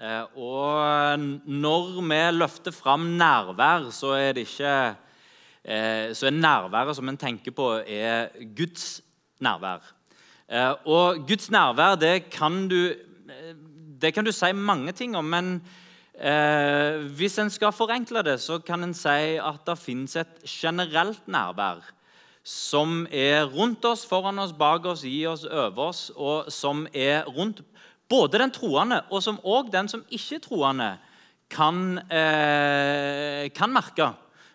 Eh, 0.00 0.24
Og 0.36 1.18
når 1.44 2.00
vi 2.00 2.20
løfter 2.34 2.72
fram 2.72 3.00
nærvær, 3.18 3.90
så 3.92 4.16
er 4.16 4.38
ikke 4.40 4.94
eh, 5.64 6.14
Så 6.14 6.26
er 6.26 6.30
nærværet 6.30 6.96
som 6.96 7.08
en 7.08 7.16
tenker 7.16 7.52
på, 7.52 7.68
er 7.86 8.28
Guds 8.56 9.02
nærvær. 9.40 9.84
Eh, 10.48 10.74
Og 10.86 11.26
Guds 11.28 11.50
nærvær, 11.50 11.94
det 11.96 12.30
kan 12.30 12.68
du, 12.68 12.94
det 14.02 14.14
kan 14.14 14.24
du 14.24 14.32
si 14.32 14.52
mange 14.52 14.92
ting 14.92 15.16
om, 15.16 15.24
men 15.24 15.62
hvis 17.16 17.38
en 17.38 17.50
skal 17.50 17.72
forenkle 17.72 18.22
det, 18.22 18.40
så 18.40 18.58
kan 18.58 18.84
en 18.84 18.94
si 18.94 19.38
at 19.40 19.64
det 19.66 19.78
fins 19.78 20.16
et 20.16 20.42
generelt 20.46 21.26
nærvær 21.26 21.80
som 22.44 23.06
er 23.10 23.44
rundt 23.44 23.84
oss, 23.84 24.06
foran 24.06 24.38
oss, 24.38 24.52
bak 24.52 24.84
oss, 24.84 25.04
i 25.04 25.26
oss, 25.26 25.44
over 25.44 25.78
oss, 25.78 26.10
og 26.16 26.52
som 26.52 26.86
er 26.94 27.24
rundt 27.24 27.62
både 28.12 28.42
den 28.42 28.52
troende 28.52 29.00
og 29.10 29.22
som 29.24 29.40
også 29.40 29.72
den 29.72 29.88
som 29.88 30.04
ikke 30.10 30.36
er 30.36 30.44
troende 30.44 30.90
kan, 31.52 31.98
eh, 32.08 33.48
kan 33.52 33.72
merke 33.72 34.12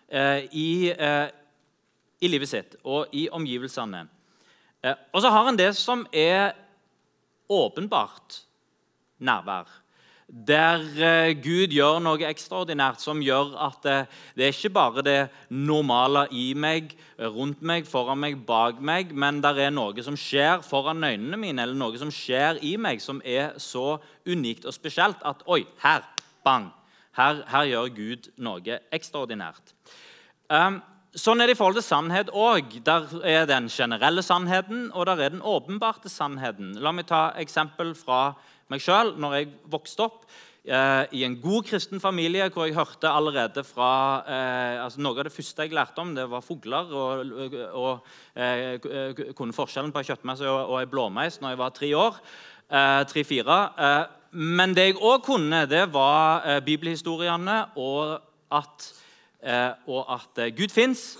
eh, 0.08 0.46
i, 0.52 0.90
eh, 0.90 1.28
i 2.20 2.30
livet 2.30 2.50
sitt 2.50 2.76
og 2.84 3.14
i 3.14 3.28
omgivelsene. 3.30 4.06
Eh, 4.82 4.96
og 5.12 5.22
så 5.22 5.30
har 5.34 5.48
en 5.48 5.58
det 5.58 5.72
som 5.76 6.06
er 6.12 6.54
åpenbart 7.48 8.42
nærvær 9.18 9.70
der 10.28 10.82
eh, 11.00 11.34
Gud 11.40 11.72
gjør 11.72 12.02
noe 12.04 12.26
ekstraordinært 12.28 13.00
som 13.00 13.22
gjør 13.24 13.54
at 13.64 13.86
eh, 13.88 14.18
det 14.36 14.44
er 14.44 14.52
ikke 14.52 14.74
bare 14.76 15.04
det 15.04 15.20
normale 15.48 16.26
i 16.36 16.50
meg, 16.52 16.92
rundt 17.32 17.62
meg, 17.64 17.88
foran 17.88 18.20
meg, 18.20 18.36
bak 18.46 18.82
meg, 18.84 19.14
men 19.16 19.40
det 19.44 19.54
er 19.64 19.72
noe 19.72 20.04
som 20.04 20.18
skjer 20.20 20.60
foran 20.66 21.00
øynene 21.00 21.40
mine, 21.40 21.64
eller 21.64 21.78
noe 21.78 21.96
som 22.00 22.12
skjer 22.12 22.60
i 22.60 22.74
meg, 22.76 23.00
som 23.00 23.22
er 23.24 23.56
så 23.62 23.96
unikt 24.28 24.68
og 24.68 24.76
spesielt 24.76 25.24
at 25.24 25.40
Oi, 25.48 25.62
her! 25.84 26.04
Bang! 26.44 26.68
Her, 27.16 27.42
her 27.48 27.72
gjør 27.72 27.88
Gud 27.96 28.30
noe 28.44 28.78
ekstraordinært. 28.94 29.74
Um, 30.52 30.80
Sånn 31.18 31.40
er 31.40 31.48
det 31.48 31.56
i 31.56 31.58
forhold 31.58 31.78
til 31.78 31.86
sannhet 31.86 32.28
òg. 32.36 32.74
Der 32.84 33.06
er 33.26 33.46
den 33.48 33.66
generelle 33.72 34.22
sannheten, 34.22 34.90
og 34.92 35.08
der 35.08 35.22
er 35.24 35.32
den 35.32 35.40
åpenbarte 35.40 36.10
sannheten. 36.12 36.74
La 36.84 36.92
meg 36.92 37.08
ta 37.08 37.30
eksempel 37.40 37.94
fra 37.96 38.36
meg 38.72 38.84
sjøl. 38.84 39.14
Når 39.20 39.36
jeg 39.38 39.50
vokste 39.70 40.04
opp 40.06 40.26
eh, 40.68 41.04
i 41.18 41.24
en 41.26 41.38
god 41.40 41.66
kristen 41.68 42.02
familie 42.02 42.48
hvor 42.52 42.68
jeg 42.68 42.76
hørte 42.76 43.10
allerede 43.10 43.64
fra 43.66 43.92
eh, 44.24 44.84
altså 44.84 45.02
Noe 45.04 45.18
av 45.18 45.28
det 45.28 45.34
første 45.34 45.66
jeg 45.66 45.74
lærte 45.76 46.04
om, 46.04 46.14
det 46.16 46.28
var 46.30 46.44
fugler, 46.44 46.92
og, 46.92 47.56
og 47.78 48.38
eh, 48.38 49.32
kunne 49.36 49.56
forskjellen 49.56 49.94
på 49.94 50.02
ei 50.02 50.10
kjøttmeise 50.10 50.48
og, 50.52 50.76
ei 50.80 50.90
blåmeis 50.90 51.40
når 51.42 51.54
jeg 51.54 51.62
var 51.64 51.74
tre 51.76 51.92
år. 51.96 52.22
Eh, 52.68 53.02
Tre-fire. 53.08 53.58
Eh, 53.80 54.04
men 54.36 54.74
det 54.76 54.90
jeg 54.90 55.00
òg 55.00 55.22
kunne, 55.24 55.64
det 55.70 55.86
var 55.94 56.44
eh, 56.44 56.62
bibelhistoriene 56.64 57.62
og 57.80 58.18
at 58.52 58.94
og 59.86 60.00
at 60.10 60.38
Gud 60.58 60.72
fins, 60.74 61.12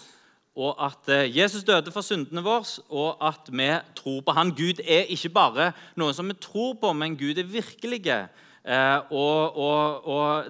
og 0.58 0.74
at 0.82 1.10
eh, 1.14 1.28
Jesus 1.30 1.64
døde 1.64 1.92
for 1.94 2.02
syndene 2.02 2.42
våre, 2.42 2.66
og 2.90 3.20
at 3.22 3.50
vi 3.52 3.68
tror 3.96 4.20
på 4.26 4.34
Han. 4.34 4.50
Gud 4.58 4.82
er 4.82 5.06
ikke 5.06 5.30
bare 5.30 5.70
noe 5.96 6.14
som 6.16 6.26
vi 6.28 6.34
tror 6.34 6.74
på, 6.80 6.92
men 6.92 7.16
Gud 7.18 7.38
er 7.38 7.46
virkelige. 7.46 8.18
Og, 8.68 9.56
og, 9.56 10.08
og 10.12 10.44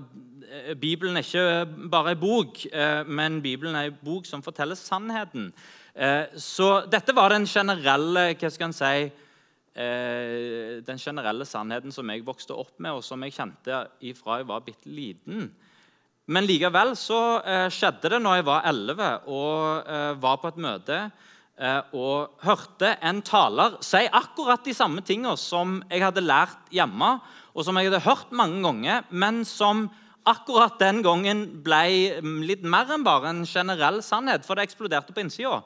Bibelen 0.81 1.17
er 1.17 1.23
ikke 1.23 1.91
bare 1.93 2.17
en 2.17 2.21
bok, 2.21 2.57
men 3.07 3.37
Bibelen 3.45 3.77
er 3.77 3.93
en 3.93 4.01
bok 4.05 4.27
som 4.27 4.43
forteller 4.43 4.75
sannheten. 4.75 5.53
Så 6.35 6.71
dette 6.91 7.15
var 7.15 7.31
den 7.31 7.47
generelle 7.47 8.33
hva 8.33 8.51
skal 8.51 8.73
en 8.73 8.75
si, 8.75 9.05
den 10.89 10.99
generelle 10.99 11.47
sannheten 11.47 11.95
som 11.95 12.11
jeg 12.11 12.27
vokste 12.27 12.57
opp 12.59 12.75
med, 12.81 12.97
og 12.97 13.07
som 13.07 13.23
jeg 13.23 13.37
kjente 13.37 13.85
ifra 14.11 14.41
jeg 14.41 14.51
var 14.51 14.67
bitte 14.67 14.91
liten. 14.91 15.47
Men 16.29 16.45
likevel 16.45 16.93
så 16.99 17.41
eh, 17.41 17.67
skjedde 17.73 18.11
det 18.13 18.21
når 18.21 18.39
jeg 18.39 18.47
var 18.51 18.67
11 18.69 19.07
og 19.33 19.89
eh, 19.89 20.11
var 20.21 20.41
på 20.43 20.51
et 20.51 20.59
møte 20.61 20.99
eh, 21.01 21.95
og 21.97 22.43
hørte 22.45 22.91
en 23.09 23.23
taler 23.25 23.79
si 23.85 24.03
akkurat 24.05 24.61
de 24.67 24.75
samme 24.77 25.01
tingene 25.01 25.39
som 25.41 25.79
jeg 25.89 26.05
hadde 26.05 26.27
lært 26.27 26.69
hjemme, 26.75 27.15
og 27.57 27.65
som 27.65 27.81
jeg 27.81 27.89
hadde 27.89 28.05
hørt 28.05 28.35
mange 28.37 28.61
ganger, 28.67 29.09
men 29.09 29.41
som 29.49 29.87
akkurat 30.29 30.77
den 30.83 31.01
gangen 31.01 31.47
ble 31.65 32.21
litt 32.45 32.67
mer 32.67 32.93
enn 32.93 33.07
bare 33.07 33.33
en 33.33 33.47
generell 33.49 34.03
sannhet, 34.05 34.45
for 34.45 34.59
det 34.59 34.69
eksploderte 34.69 35.17
på 35.17 35.25
innsida. 35.25 35.63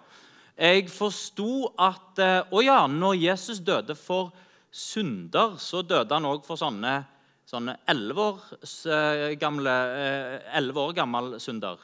Jeg 0.54 0.86
forsto 0.94 1.72
at 1.74 2.22
å 2.54 2.62
ja, 2.62 2.84
når 2.86 3.18
Jesus 3.18 3.58
døde 3.66 3.96
for 3.98 4.30
synder, 4.70 5.56
så 5.58 5.82
døde 5.82 6.14
han 6.14 6.28
òg 6.28 6.46
for 6.46 6.60
sånne 6.60 7.00
sånn 7.52 7.72
11 7.86 8.22
år, 8.22 8.44
eh, 8.88 9.26
gamle, 9.40 9.74
11 10.56 10.80
år 10.86 10.94
gammel 10.96 11.34
synder. 11.40 11.80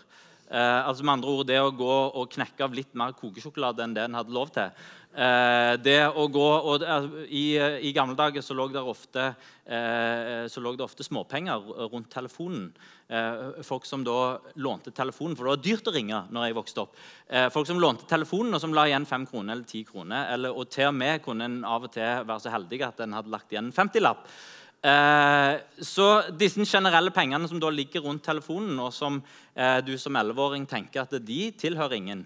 Eh, 0.48 0.88
altså 0.88 1.04
med 1.04 1.18
andre 1.18 1.28
ord 1.28 1.46
Det 1.46 1.58
å 1.60 1.74
gå 1.76 1.96
og 2.16 2.30
knekke 2.32 2.64
av 2.64 2.72
litt 2.72 2.94
mer 2.96 3.12
kokesjokolade 3.12 3.84
enn 3.84 3.92
det 3.92 4.06
en 4.06 4.16
hadde 4.16 4.32
lov 4.32 4.48
til. 4.54 4.70
Eh, 5.12 5.74
det 5.82 5.98
å 6.08 6.24
gå, 6.30 6.46
og, 6.72 6.84
uh, 6.84 7.24
i, 7.26 7.58
i, 7.58 7.92
gamle 7.92 8.16
dager 8.16 8.44
så 8.44 8.54
lå 8.54 8.68
ofte, 8.80 9.34
eh, 9.66 10.46
så 10.48 10.62
lå 10.62 10.76
det 10.76 10.84
ofte 10.84 11.04
småpenger 11.04 11.88
rundt 11.90 12.08
telefonen. 12.12 12.70
Eh, 13.08 13.62
folk 13.64 13.84
som 13.88 14.04
da 14.04 14.38
lånte 14.60 14.92
telefonen, 14.92 15.34
for 15.34 15.48
det 15.48 15.54
var 15.54 15.64
dyrt 15.64 15.88
å 15.88 15.94
ringe 15.94 16.20
når 16.30 16.46
jeg 16.46 16.56
vokste 16.58 16.84
opp. 16.84 16.96
Eh, 17.26 17.48
folk 17.52 17.66
som 17.66 17.80
lånte 17.80 18.08
telefonen 18.08 18.54
og 18.54 18.60
som 18.62 18.76
la 18.76 18.84
igjen 18.88 19.08
5 19.08 19.26
kroner 19.30 19.56
eller 19.56 19.64
10 19.64 19.88
kroner. 19.88 20.28
Eller, 20.34 20.52
og 20.52 20.68
til 20.70 20.90
og 20.90 20.94
med 20.94 21.24
kunne 21.24 21.48
en 21.48 21.58
av 21.64 21.88
og 21.88 21.92
til 21.96 22.28
være 22.28 22.44
så 22.44 22.52
heldig 22.52 22.82
at 22.86 23.00
en 23.04 23.16
hadde 23.16 23.32
lagt 23.32 23.52
igjen 23.52 23.72
en 23.72 23.74
50-lapp. 23.74 24.28
Eh, 24.78 25.58
så 25.82 26.06
disse 26.38 26.62
generelle 26.62 27.10
pengene 27.10 27.48
som 27.50 27.58
da 27.58 27.70
ligger 27.72 28.04
rundt 28.04 28.22
telefonen, 28.26 28.78
og 28.78 28.92
som 28.94 29.18
eh, 29.54 29.80
du 29.82 29.96
som 29.98 30.14
11-åring 30.14 30.68
tenker 30.70 31.02
at 31.02 31.16
de 31.26 31.40
tilhører 31.58 31.96
ingen, 31.98 32.22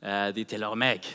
eh, 0.00 0.30
de 0.32 0.46
tilhører 0.48 0.78
meg. 0.78 1.12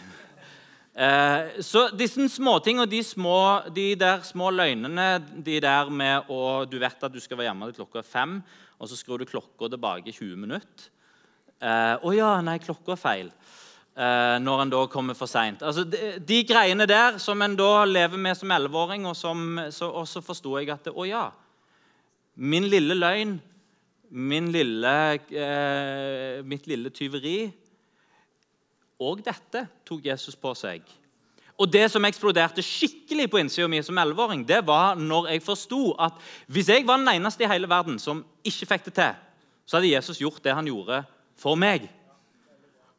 Så 1.61 1.83
disse 1.93 2.23
småtingene, 2.33 2.87
de, 2.89 3.03
små, 3.05 3.61
de 3.69 3.91
der 4.01 4.23
små 4.25 4.47
løgnene, 4.49 5.19
de 5.45 5.59
der 5.61 5.91
med 5.93 6.31
å 6.33 6.66
Du 6.66 6.79
vet 6.81 7.03
at 7.05 7.13
du 7.13 7.19
skal 7.21 7.37
være 7.37 7.51
hjemme 7.51 7.67
til 7.69 7.83
klokka 7.83 8.01
fem, 8.01 8.39
og 8.81 8.89
så 8.89 8.97
skrur 8.97 9.21
du 9.21 9.27
klokka 9.29 9.69
tilbake 9.69 10.09
20 10.09 10.41
minutter. 10.41 10.89
'Å 11.61 12.16
ja, 12.17 12.31
nei, 12.41 12.57
klokka 12.66 12.95
er 12.95 13.01
feil.' 13.03 13.29
Eh, 13.97 14.38
når 14.44 14.63
en 14.63 14.72
da 14.72 14.84
kommer 14.91 15.18
for 15.18 15.30
seint. 15.30 15.63
Altså, 15.66 15.84
de, 15.88 16.18
de, 16.22 16.44
greiene 16.47 16.88
der 16.90 17.18
som 17.22 17.41
en 17.41 17.58
da 17.58 17.84
lever 17.85 18.22
med 18.22 18.38
som 18.38 18.53
11-åring, 18.53 19.08
og, 19.09 19.16
så, 19.18 19.34
og 19.90 20.08
så 20.08 20.24
forsto 20.24 20.58
jeg 20.59 20.72
at 20.74 20.91
Å 20.94 21.08
ja. 21.08 21.28
Min 22.38 22.68
lille 22.69 22.94
løgn, 22.94 23.38
min 24.13 24.52
lille, 24.53 24.94
eh, 25.34 26.44
mitt 26.47 26.68
lille 26.69 26.94
tyveri 26.96 27.50
Og 29.03 29.19
dette 29.25 29.66
tok 29.85 30.06
Jesus 30.06 30.38
på 30.40 30.53
seg. 30.56 30.85
Og 31.58 31.69
Det 31.74 31.88
som 31.90 32.06
eksploderte 32.06 32.62
skikkelig 32.62 33.25
på 33.29 33.40
innsida 33.41 33.68
mi 33.68 33.81
som 33.81 33.97
11-åring, 33.97 34.46
det 34.47 34.62
var 34.66 34.96
når 34.96 35.31
jeg 35.31 35.41
forsto 35.41 35.96
at 36.00 36.14
hvis 36.47 36.69
jeg 36.69 36.85
var 36.85 37.02
den 37.02 37.09
eneste 37.16 37.44
i 37.44 37.50
hele 37.50 37.69
verden 37.69 37.97
som 38.00 38.22
ikke 38.46 38.69
fikk 38.69 38.85
det 38.85 38.94
til, 39.00 39.16
så 39.66 39.78
hadde 39.78 39.90
Jesus 39.90 40.22
gjort 40.22 40.44
det 40.46 40.53
han 40.53 40.69
gjorde 40.69 41.02
for 41.38 41.58
meg. 41.58 41.90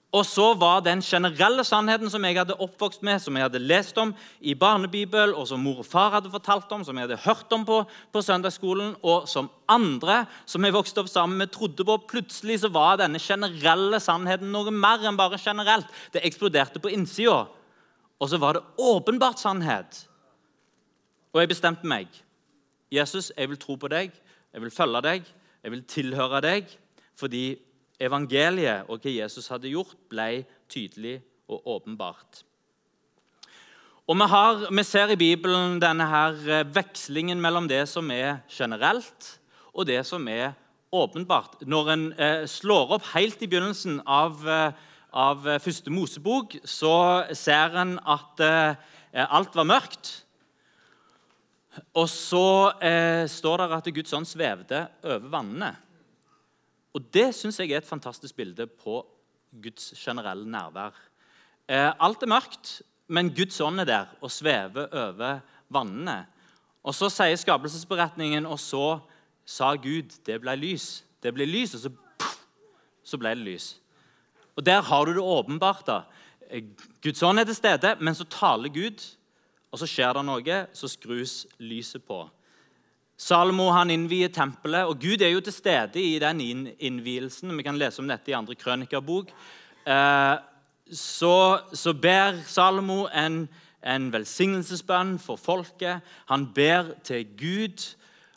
Og 0.08 0.25
så 0.25 0.55
var 0.56 0.81
den 0.81 1.02
generelle 1.05 1.60
sannheten 1.69 2.08
som 2.08 2.25
jeg 2.25 2.38
hadde 2.38 2.56
oppvokst 2.64 3.02
med, 3.05 3.20
som 3.20 3.37
jeg 3.37 3.44
hadde 3.44 3.60
lest 3.60 3.99
om 4.00 4.14
i 4.40 4.55
barnebibel, 4.56 5.34
og 5.37 5.44
som 5.50 5.60
mor 5.60 5.82
og 5.82 5.87
far 5.87 6.14
hadde 6.14 6.32
fortalt 6.32 6.72
om, 6.72 6.84
som 6.84 6.96
jeg 6.96 7.05
hadde 7.05 7.20
hørt 7.26 7.52
om 7.52 7.66
på, 7.69 7.82
på 8.12 8.22
søndagsskolen, 8.25 8.94
og 9.05 9.28
som 9.28 9.50
andre 9.69 10.22
som 10.49 10.64
jeg 10.64 10.72
vokste 10.72 11.05
opp 11.05 11.12
sammen 11.12 11.37
med, 11.43 11.52
trodde 11.52 11.84
på. 11.84 11.99
Plutselig 12.08 12.62
så 12.62 12.72
var 12.72 12.96
denne 13.02 13.20
generelle 13.20 14.00
sannheten 14.00 14.49
noe 14.55 14.72
mer 14.72 15.05
enn 15.05 15.20
bare 15.20 15.37
generelt. 15.43 15.93
Det 16.16 16.25
eksploderte 16.25 16.81
på 16.81 16.94
innsida. 16.96 17.43
Og 18.19 18.32
så 18.32 18.40
var 18.40 18.56
det 18.56 18.64
åpenbart 18.81 19.44
sannhet. 19.44 20.06
Og 21.37 21.43
jeg 21.43 21.52
bestemte 21.52 21.87
meg. 21.87 22.08
Jesus, 22.88 23.28
jeg 23.37 23.52
vil 23.52 23.60
tro 23.60 23.76
på 23.76 23.93
deg, 23.93 24.14
jeg 24.55 24.64
vil 24.64 24.72
følge 24.72 25.05
deg, 25.05 25.26
jeg 25.60 25.72
vil 25.75 25.84
tilhøre 25.84 26.40
deg. 26.49 26.78
Fordi 27.19 27.58
evangeliet 28.00 28.89
og 28.89 29.03
hva 29.03 29.15
Jesus 29.15 29.49
hadde 29.53 29.73
gjort, 29.73 29.97
ble 30.11 30.45
tydelig 30.71 31.19
og 31.49 31.67
åpenbart. 31.77 32.45
Og 34.09 34.17
vi, 34.17 34.29
har, 34.33 34.62
vi, 34.73 34.85
ser 34.89 35.12
i 35.12 35.19
Bibelen 35.21 35.77
denne 35.83 36.06
her 36.09 36.39
eh, 36.49 36.65
vekslingen 36.73 37.41
mellom 37.45 37.67
det 37.69 37.83
som 37.91 38.09
er 38.15 38.39
generelt, 38.49 39.35
og 39.75 39.85
det 39.91 40.00
som 40.09 40.25
er 40.33 40.55
åpenbart. 40.95 41.61
Når 41.69 41.91
en 41.93 42.06
eh, 42.17 42.47
slår 42.49 42.95
opp 42.97 43.11
helt 43.12 43.43
i 43.45 43.50
begynnelsen 43.50 44.01
av, 44.09 44.41
eh, 44.49 44.73
av 45.12 45.44
første 45.61 45.93
Mosebok, 45.93 46.56
så 46.65 46.94
ser 47.37 47.77
en 47.81 47.99
at 48.05 48.41
alt 49.19 49.55
var 49.56 49.69
mørkt. 49.69 50.11
Og 51.99 52.09
så 52.11 52.71
eh, 52.85 53.25
står 53.31 53.62
det 53.62 53.77
at 53.79 53.91
Guds 53.94 54.15
ånd 54.17 54.29
svevde 54.29 54.85
over 55.05 55.29
vannene. 55.33 55.73
Og 56.99 57.05
Det 57.15 57.29
syns 57.37 57.61
jeg 57.61 57.71
er 57.71 57.79
et 57.79 57.87
fantastisk 57.87 58.35
bilde 58.35 58.67
på 58.67 58.99
Guds 59.62 59.93
generelle 59.95 60.49
nærvær. 60.50 60.97
Eh, 61.71 61.93
alt 61.95 62.23
er 62.23 62.31
mørkt, 62.33 62.81
men 63.06 63.31
Guds 63.31 63.61
ånd 63.62 63.81
er 63.81 63.87
der 63.87 64.06
og 64.21 64.33
svever 64.35 64.89
over 64.91 65.39
vannene. 65.71 66.27
Og 66.83 66.95
Så 66.95 67.09
sier 67.12 67.37
skapelsesberetningen, 67.37 68.47
og 68.47 68.59
så 68.59 68.99
sa 69.47 69.77
Gud 69.77 70.11
det 70.27 70.41
ble 70.41 70.56
lys. 70.56 71.05
Det 71.23 71.31
ble 71.35 71.47
lys, 71.47 71.75
og 71.75 71.81
så, 71.81 71.91
puff, 72.19 72.41
så 73.05 73.19
ble 73.19 73.37
det 73.37 73.47
lys. 73.47 73.77
Og 74.56 74.67
Der 74.67 74.83
har 74.83 75.05
du 75.05 75.12
det 75.12 75.23
åpenbart. 75.23 75.87
da. 75.87 76.03
Eh, 76.51 76.65
Guds 77.03 77.23
ånd 77.23 77.39
er 77.39 77.44
til 77.44 77.55
stede, 77.55 77.97
men 78.01 78.15
så 78.15 78.25
taler 78.25 78.69
Gud, 78.69 79.17
og 79.71 79.79
så 79.79 79.87
skjer 79.87 80.12
det 80.15 80.25
noe. 80.25 80.67
Så 80.73 80.89
skrus 80.89 81.47
lyset 81.59 82.03
på. 82.03 82.29
Salomo 83.19 83.69
han 83.75 83.91
innvier 83.91 84.31
tempelet, 84.31 84.87
og 84.87 85.00
Gud 85.03 85.23
er 85.23 85.32
jo 85.32 85.41
til 85.43 85.53
stede 85.53 85.99
i 85.99 86.19
den 86.23 86.41
innvielsen. 86.79 87.56
Vi 87.59 87.67
kan 87.67 87.79
lese 87.79 87.99
om 88.03 88.11
dette 88.11 88.31
i 88.31 88.37
andre 88.38 88.55
krønikerbok. 88.55 89.32
Eh, 89.85 90.37
så, 90.88 91.35
så 91.75 91.93
ber 91.99 92.38
Salomo 92.47 93.06
en 93.11 93.49
en 93.87 94.09
velsignelsesbønn 94.12 95.17
for 95.23 95.38
folket. 95.41 96.03
Han 96.31 96.49
ber 96.55 96.94
til 97.06 97.26
Gud, 97.38 97.85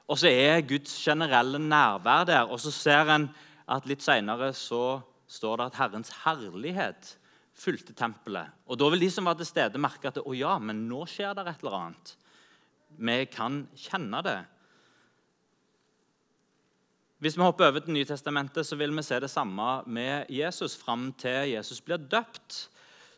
og 0.08 0.20
så 0.22 0.30
er 0.30 0.66
Guds 0.68 0.94
generelle 1.02 1.60
nærvær 1.60 2.28
der. 2.30 2.52
Og 2.52 2.60
så 2.62 2.72
ser 2.72 3.10
en 3.10 3.30
at 3.72 3.88
litt 3.88 4.04
seinere 4.04 4.52
står 4.54 5.58
det 5.58 5.68
at 5.70 5.80
Herrens 5.80 6.14
herlighet 6.26 7.16
fulgte 7.56 7.94
tempelet. 7.94 8.52
Og 8.68 8.80
Da 8.80 8.90
vil 8.90 9.00
de 9.00 9.12
som 9.12 9.26
var 9.26 9.38
til 9.40 9.46
stede, 9.46 9.80
merke 9.80 10.10
at 10.10 10.18
å 10.18 10.34
ja, 10.36 10.58
men 10.60 10.88
nå 10.90 11.06
skjer 11.08 11.36
det 11.36 11.48
et 11.48 11.64
eller 11.64 11.78
annet. 11.78 12.16
Vi 12.98 13.26
kan 13.32 13.68
kjenne 13.76 14.22
det. 14.26 14.40
Hvis 17.22 17.38
vi 17.38 17.46
hopper 17.46 17.70
over 17.70 17.86
til 17.86 17.94
Nytestamentet, 17.94 18.66
så 18.66 18.76
vil 18.76 18.94
vi 18.98 19.06
se 19.06 19.20
det 19.22 19.30
samme 19.30 19.84
med 19.86 20.30
Jesus 20.34 20.76
fram 20.76 21.12
til 21.22 21.54
Jesus 21.54 21.82
blir 21.86 22.02
døpt 22.02 22.68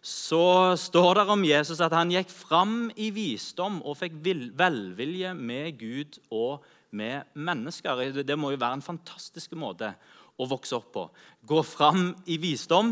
så 0.03 0.75
står 0.75 1.15
det 1.15 1.23
om 1.31 1.45
Jesus 1.47 1.79
at 1.79 1.93
han 1.95 2.11
gikk 2.11 2.27
fram 2.27 2.89
i 2.99 3.07
visdom 3.15 3.77
og 3.87 3.95
fikk 4.01 4.17
velvilje 4.59 5.31
med 5.37 5.77
Gud 5.79 6.17
og 6.27 6.65
med 6.91 7.31
mennesker. 7.39 8.11
Det 8.11 8.35
må 8.35 8.51
jo 8.51 8.59
være 8.59 8.81
en 8.81 8.83
fantastisk 8.83 9.55
måte 9.55 9.93
å 10.35 10.47
vokse 10.51 10.75
opp 10.75 10.89
på. 10.91 11.05
Gå 11.47 11.63
fram 11.63 12.09
i 12.27 12.35
visdom 12.35 12.91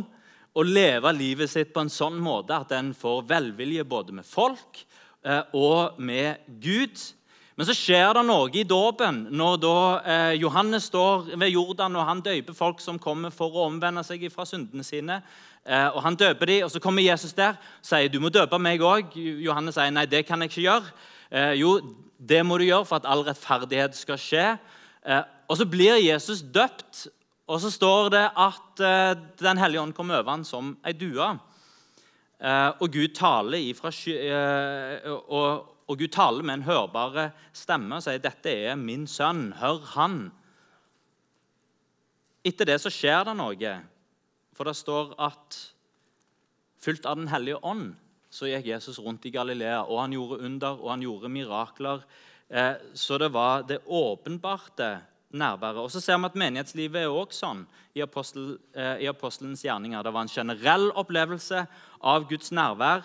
og 0.56 0.72
leve 0.72 1.12
livet 1.18 1.52
sitt 1.52 1.74
på 1.76 1.84
en 1.84 1.92
sånn 1.92 2.16
måte 2.24 2.56
at 2.56 2.72
en 2.80 2.94
får 2.96 3.28
velvilje 3.28 3.84
både 3.84 4.16
med 4.16 4.28
folk 4.28 4.80
eh, 5.28 5.44
og 5.52 6.00
med 6.00 6.48
Gud. 6.64 6.96
Men 7.60 7.68
så 7.68 7.74
skjer 7.76 8.14
det 8.16 8.22
noe 8.24 8.48
i 8.56 8.64
dåpen 8.64 9.26
når 9.36 9.58
da 9.60 9.78
eh, 10.00 10.34
Johannes 10.40 10.86
står 10.88 11.34
ved 11.36 11.52
Jordan 11.52 11.98
og 12.00 12.08
han 12.08 12.22
døper 12.24 12.56
folk 12.56 12.80
som 12.80 13.00
kommer 13.02 13.34
for 13.36 13.52
å 13.52 13.66
omvende 13.68 14.04
seg 14.08 14.24
fra 14.32 14.46
syndene 14.48 14.86
sine. 14.88 15.20
Eh, 15.68 15.90
og 15.92 16.00
Han 16.06 16.16
døper 16.16 16.48
dem, 16.48 16.64
og 16.66 16.72
så 16.72 16.80
kommer 16.82 17.04
Jesus 17.04 17.36
der 17.38 17.58
og 17.60 17.86
sier 17.86 18.10
du 18.10 18.22
må 18.24 18.32
døpe 18.32 18.58
meg 18.58 18.82
òg. 18.82 19.12
Johannes 19.44 19.76
sier 19.76 19.92
nei, 19.92 20.08
det 20.08 20.24
kan 20.26 20.42
jeg 20.42 20.54
ikke 20.54 20.64
gjøre. 20.64 20.94
Eh, 21.30 21.54
jo, 21.60 21.76
det 22.18 22.40
må 22.48 22.58
du 22.58 22.70
gjøre 22.70 22.88
for 22.88 23.02
at 23.02 23.10
all 23.10 23.26
rettferdighet 23.28 24.00
skal 24.00 24.22
skje. 24.22 24.46
Og 25.50 25.58
Så 25.58 25.66
blir 25.66 25.98
Jesus 25.98 26.44
døpt, 26.46 27.08
og 27.50 27.60
så 27.60 27.72
står 27.74 28.10
det 28.14 28.28
at 28.38 28.82
Den 29.42 29.58
hellige 29.58 29.82
ånd 29.82 29.94
kommer 29.94 30.22
over 30.22 30.30
ham 30.30 30.44
som 30.46 30.78
ei 30.86 30.94
due. 30.94 31.26
Og 32.80 32.88
Gud 32.94 33.16
taler 33.18 33.58
ifra 33.58 33.92
sky... 33.92 34.14
og, 35.28 35.72
og 35.92 36.00
Gud 36.00 36.14
taler 36.16 36.46
med 36.48 36.62
en 36.62 36.70
hørbare 36.70 37.32
stemme 37.52 37.98
og 37.98 38.06
sier 38.06 38.22
dette 38.24 38.52
er 38.70 38.78
min 38.80 39.04
sønn, 39.12 39.50
hør 39.60 39.82
han. 39.98 40.22
Etter 42.48 42.70
det 42.70 42.78
så 42.80 42.92
skjer 42.94 43.26
det 43.28 43.36
noe. 43.36 43.74
For 44.56 44.70
det 44.70 44.78
står 44.80 45.12
at 45.20 45.58
fylt 46.82 47.06
av 47.06 47.20
Den 47.20 47.30
hellige 47.32 47.60
ånd 47.60 47.92
så 48.32 48.48
gikk 48.48 48.70
Jesus 48.70 49.00
rundt 49.04 49.26
i 49.28 49.34
Galilea, 49.34 49.84
og 49.84 50.00
han 50.00 50.14
gjorde 50.16 50.40
under 50.48 50.80
og 50.80 50.94
han 50.94 51.04
gjorde 51.04 51.32
mirakler. 51.34 52.06
Eh, 52.48 52.76
så 52.96 53.20
det 53.20 53.34
var 53.36 53.66
det 53.68 53.82
åpenbarte 53.84 54.94
nærværet. 55.36 55.84
Og 55.84 55.92
så 55.92 56.00
ser 56.00 56.20
vi 56.20 56.30
at 56.30 56.40
Menighetslivet 56.40 57.04
er 57.04 57.12
også 57.12 57.44
sånn 57.44 57.66
i, 57.96 58.02
apostel, 58.04 58.54
eh, 58.76 59.04
i 59.04 59.10
apostelens 59.12 59.66
gjerninger. 59.66 60.04
Det 60.04 60.14
var 60.16 60.24
en 60.24 60.32
generell 60.32 60.88
opplevelse 60.96 61.66
av 62.02 62.30
Guds 62.30 62.52
nærvær. 62.56 63.04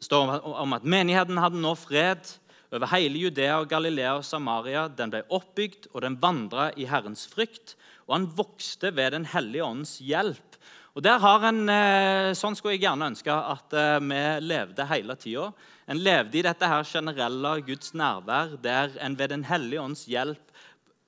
Står 0.00 0.46
om 0.46 0.76
at 0.76 0.86
menigheten 0.86 1.40
hadde 1.42 1.58
nå 1.58 1.72
fred 1.78 2.28
over 2.70 2.90
hele 2.92 3.18
Judea 3.18 3.56
og 3.58 3.70
Galilea 3.70 4.12
og 4.18 4.26
Samaria. 4.26 4.86
Den 4.88 5.10
ble 5.10 5.24
oppbygd, 5.34 5.88
og 5.92 6.04
den 6.04 6.18
vandra 6.20 6.68
i 6.76 6.86
Herrens 6.86 7.24
frykt. 7.30 7.74
Og 8.06 8.18
han 8.18 8.28
vokste 8.38 8.92
ved 8.94 9.12
Den 9.16 9.26
hellige 9.26 9.64
åndens 9.64 9.98
hjelp. 9.98 10.58
Og 10.94 11.02
der 11.02 11.18
har 11.18 11.44
en, 11.46 11.68
eh, 11.68 12.32
Sånn 12.34 12.56
skulle 12.56 12.74
jeg 12.74 12.82
gjerne 12.82 13.10
ønske 13.10 13.30
at 13.30 13.72
eh, 13.72 13.98
vi 14.00 14.22
levde 14.46 14.86
hele 14.86 15.16
tida. 15.16 15.52
En 15.86 15.98
levde 15.98 16.38
i 16.38 16.42
dette 16.42 16.66
her 16.66 16.82
generelle 16.84 17.62
Guds 17.62 17.92
nærvær, 17.94 18.60
der 18.60 18.90
en 19.00 19.16
ved 19.16 19.30
Den 19.30 19.44
hellige 19.44 19.80
ånds 19.80 20.06
hjelp 20.06 20.50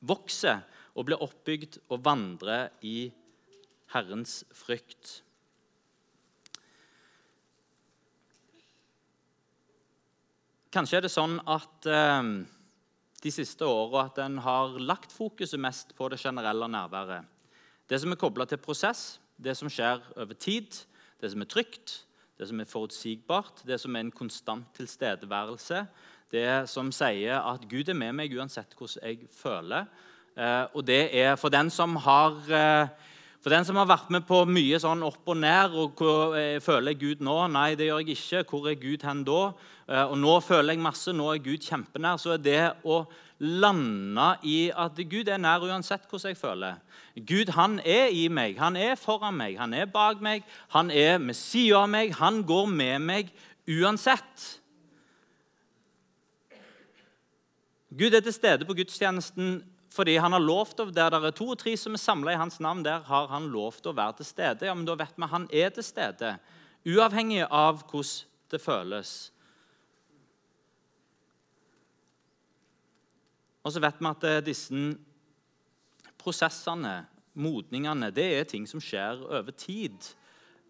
vokser 0.00 0.62
og 0.94 1.06
blir 1.06 1.22
oppbygd 1.22 1.78
og 1.90 2.04
vandrer 2.04 2.70
i 2.82 3.12
Herrens 3.92 4.44
frykt. 4.54 5.22
Kanskje 10.70 11.00
er 11.00 11.02
det 11.02 11.10
sånn 11.10 11.32
at 11.50 11.86
eh, 11.90 12.26
de 13.24 13.30
siste 13.34 13.66
åra 13.66 14.04
at 14.06 14.20
en 14.22 14.36
har 14.44 14.76
lagt 14.78 15.10
fokuset 15.10 15.58
mest 15.58 15.96
på 15.98 16.06
det 16.12 16.20
generelle 16.22 16.68
nærværet. 16.70 17.26
Det 17.90 17.98
som 17.98 18.14
er 18.14 18.20
kobla 18.20 18.46
til 18.46 18.60
prosess, 18.62 19.18
det 19.34 19.56
som 19.58 19.70
skjer 19.72 19.98
over 20.14 20.38
tid, 20.38 20.70
det 21.18 21.32
som 21.32 21.42
er 21.42 21.50
trygt, 21.50 21.96
det 22.38 22.46
som 22.48 22.62
er 22.62 22.70
forutsigbart, 22.70 23.64
det 23.66 23.80
som 23.82 23.96
er 23.96 24.06
en 24.06 24.14
konstant 24.14 24.68
tilstedeværelse. 24.78 25.82
Det 26.30 26.46
som 26.70 26.92
sier 26.94 27.42
at 27.42 27.66
Gud 27.66 27.90
er 27.90 27.98
med 27.98 28.14
meg 28.20 28.38
uansett 28.38 28.76
hvordan 28.78 29.02
jeg 29.02 29.26
føler. 29.34 29.90
Eh, 30.38 30.64
og 30.70 30.86
det 30.86 31.02
er 31.18 31.34
for 31.34 31.50
den 31.50 31.72
som 31.74 31.98
har 32.06 32.38
eh, 32.46 33.09
for 33.40 33.54
den 33.54 33.64
som 33.64 33.78
har 33.80 33.88
vært 33.88 34.10
med 34.12 34.26
på 34.28 34.42
mye 34.44 34.76
sånn 34.82 35.02
opp 35.06 35.30
og 35.32 35.38
ned 35.40 35.76
og 35.80 35.96
hvor 35.96 36.36
jeg 36.36 36.58
eh, 36.58 36.62
føler 36.64 36.92
jeg 36.92 37.00
Gud 37.00 37.24
nå? 37.24 37.36
Nei, 37.54 37.70
det 37.78 37.88
gjør 37.88 38.02
jeg 38.04 38.18
ikke. 38.18 38.44
Hvor 38.50 38.68
er 38.68 38.76
Gud 38.82 39.06
hen 39.08 39.24
da? 39.24 39.40
Og 40.10 40.14
nå 40.20 40.36
føler 40.44 40.76
jeg 40.76 40.84
masse. 40.84 41.14
Nå 41.16 41.30
er 41.32 41.40
Gud 41.42 41.64
kjempenær. 41.64 42.20
Så 42.20 42.36
er 42.36 42.42
det 42.44 42.60
å 42.84 43.00
lande 43.40 44.28
i 44.44 44.68
at 44.76 44.98
Gud 45.08 45.28
er 45.32 45.40
nær 45.40 45.64
uansett 45.64 46.04
hvordan 46.04 46.34
jeg 46.34 46.38
føler. 46.38 46.76
Gud 47.16 47.52
han 47.56 47.80
er 47.80 48.12
i 48.12 48.28
meg, 48.28 48.58
han 48.60 48.76
er 48.76 48.98
foran 49.00 49.36
meg, 49.36 49.56
han 49.58 49.74
er 49.74 49.88
bak 49.90 50.20
meg, 50.22 50.44
han 50.74 50.92
er 50.92 51.18
med 51.18 51.36
sida 51.36 51.82
av 51.82 51.90
meg, 51.90 52.12
han 52.20 52.42
går 52.46 52.68
med 52.70 53.06
meg 53.08 53.32
uansett. 53.68 54.46
Gud 57.90 58.14
er 58.14 58.22
til 58.22 58.36
stede 58.36 58.68
på 58.68 58.76
gudstjenesten 58.78 59.62
fordi 59.90 60.16
han 60.22 60.32
har 60.32 60.42
lovt 60.42 60.80
å, 60.80 60.86
Der 60.90 61.10
det 61.10 61.18
er 61.24 61.34
to 61.34 61.48
og 61.50 61.58
tre 61.58 61.74
som 61.76 61.96
er 61.96 62.02
samla 62.02 62.32
i 62.32 62.38
hans 62.38 62.60
navn, 62.62 62.84
der 62.86 63.02
har 63.08 63.26
han 63.28 63.50
lovt 63.50 63.86
å 63.86 63.94
være 63.96 64.20
til 64.20 64.28
stede. 64.28 64.66
Ja, 64.66 64.74
men 64.74 64.86
Da 64.86 64.94
vet 64.94 65.16
vi 65.16 65.26
han 65.26 65.48
er 65.50 65.70
til 65.70 65.84
stede, 65.84 66.38
uavhengig 66.86 67.46
av 67.50 67.82
hvordan 67.90 68.26
det 68.50 68.60
føles. 68.62 69.32
Og 73.62 73.74
så 73.74 73.80
vet 73.82 73.98
vi 74.00 74.08
at 74.08 74.24
eh, 74.24 74.42
disse 74.44 74.74
prosessene, 76.20 77.04
modningene, 77.34 78.10
det 78.10 78.26
er 78.38 78.48
ting 78.48 78.66
som 78.66 78.80
skjer 78.82 79.20
over 79.22 79.54
tid. 79.54 79.98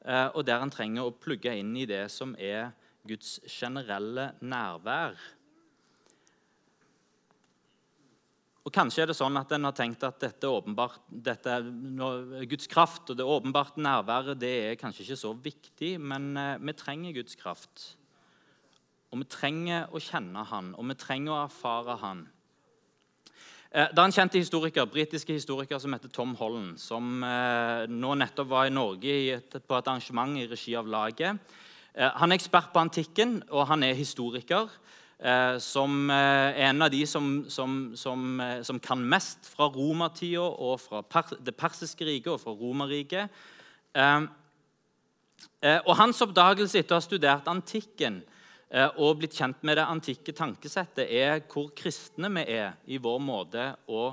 Eh, 0.05 0.29
og 0.35 0.45
der 0.47 0.63
en 0.63 0.73
trenger 0.73 1.09
å 1.09 1.15
plugge 1.15 1.55
inn 1.57 1.73
i 1.77 1.87
det 1.89 2.07
som 2.13 2.35
er 2.37 2.73
Guds 3.09 3.39
generelle 3.49 4.33
nærvær. 4.41 5.17
Og 8.61 8.73
Kanskje 8.75 9.07
er 9.07 9.09
det 9.09 9.17
sånn 9.17 9.39
at 9.41 9.53
en 9.57 9.65
har 9.65 9.77
tenkt 9.77 10.03
at 10.05 10.19
dette, 10.21 10.49
dette 11.09 11.55
Guds 12.51 12.69
kraft 12.69 13.09
og 13.09 13.17
det 13.17 13.25
åpenbarte 13.25 13.81
nærværet 13.81 14.37
det 14.41 14.51
er 14.67 14.77
kanskje 14.81 15.07
ikke 15.07 15.17
så 15.23 15.31
viktig, 15.33 15.95
men 15.97 16.35
eh, 16.37 16.59
vi 16.61 16.75
trenger 16.77 17.17
Guds 17.17 17.39
kraft. 17.41 17.87
Og 19.11 19.23
vi 19.23 19.29
trenger 19.33 19.89
å 19.89 20.03
kjenne 20.05 20.45
Han, 20.53 20.75
og 20.77 20.87
vi 20.93 20.99
trenger 21.01 21.33
å 21.33 21.41
erfare 21.47 21.97
Han. 22.03 22.23
Eh, 23.73 23.89
det 23.89 23.97
er 23.97 24.05
en 24.05 24.19
kjent 24.19 24.37
historiker, 24.37 24.93
britiske 24.93 25.41
historiker 25.41 25.81
som 25.81 25.97
heter 25.97 26.13
Tom 26.13 26.37
Holland, 26.37 26.77
som 26.85 27.25
eh, 27.25 27.89
nå 27.89 28.13
nettopp 28.21 28.53
var 28.53 28.69
i 28.69 28.77
Norge 28.77 29.41
på 29.57 29.81
et 29.81 29.89
arrangement 29.89 30.37
i 30.37 30.47
regi 30.53 30.77
av 30.77 30.91
laget. 30.91 31.57
Han 31.91 32.31
er 32.31 32.39
ekspert 32.39 32.69
på 32.71 32.79
antikken, 32.79 33.41
og 33.51 33.65
han 33.67 33.83
er 33.83 33.97
historiker. 33.99 34.69
Eh, 35.23 35.59
som 35.63 36.11
er 36.11 36.59
en 36.67 36.83
av 36.83 36.91
de 36.93 37.05
som, 37.07 37.29
som, 37.49 37.93
som, 37.97 38.43
som 38.67 38.81
kan 38.83 39.03
mest 39.03 39.49
fra 39.53 39.69
romertida 39.73 40.43
og 40.43 40.81
fra 40.81 41.03
det 41.39 41.55
persiske 41.57 42.09
riket 42.09 42.33
og 42.35 42.41
fra 42.43 42.57
Romerriket. 42.57 43.41
Og 45.61 45.95
hans 45.99 46.21
oppdagelse 46.23 46.79
etter 46.79 46.95
å 46.95 47.01
ha 47.01 47.05
studert 47.05 47.49
antikken 47.51 48.21
og 49.03 49.17
blitt 49.19 49.35
kjent 49.35 49.65
med 49.67 49.81
det 49.81 49.87
antikke 49.91 50.33
tankesettet, 50.37 51.11
er 51.11 51.43
hvor 51.51 51.73
kristne 51.75 52.31
vi 52.37 52.45
er 52.55 52.77
i 52.87 53.01
vår 53.03 53.19
måte 53.19 53.65
å 53.91 54.13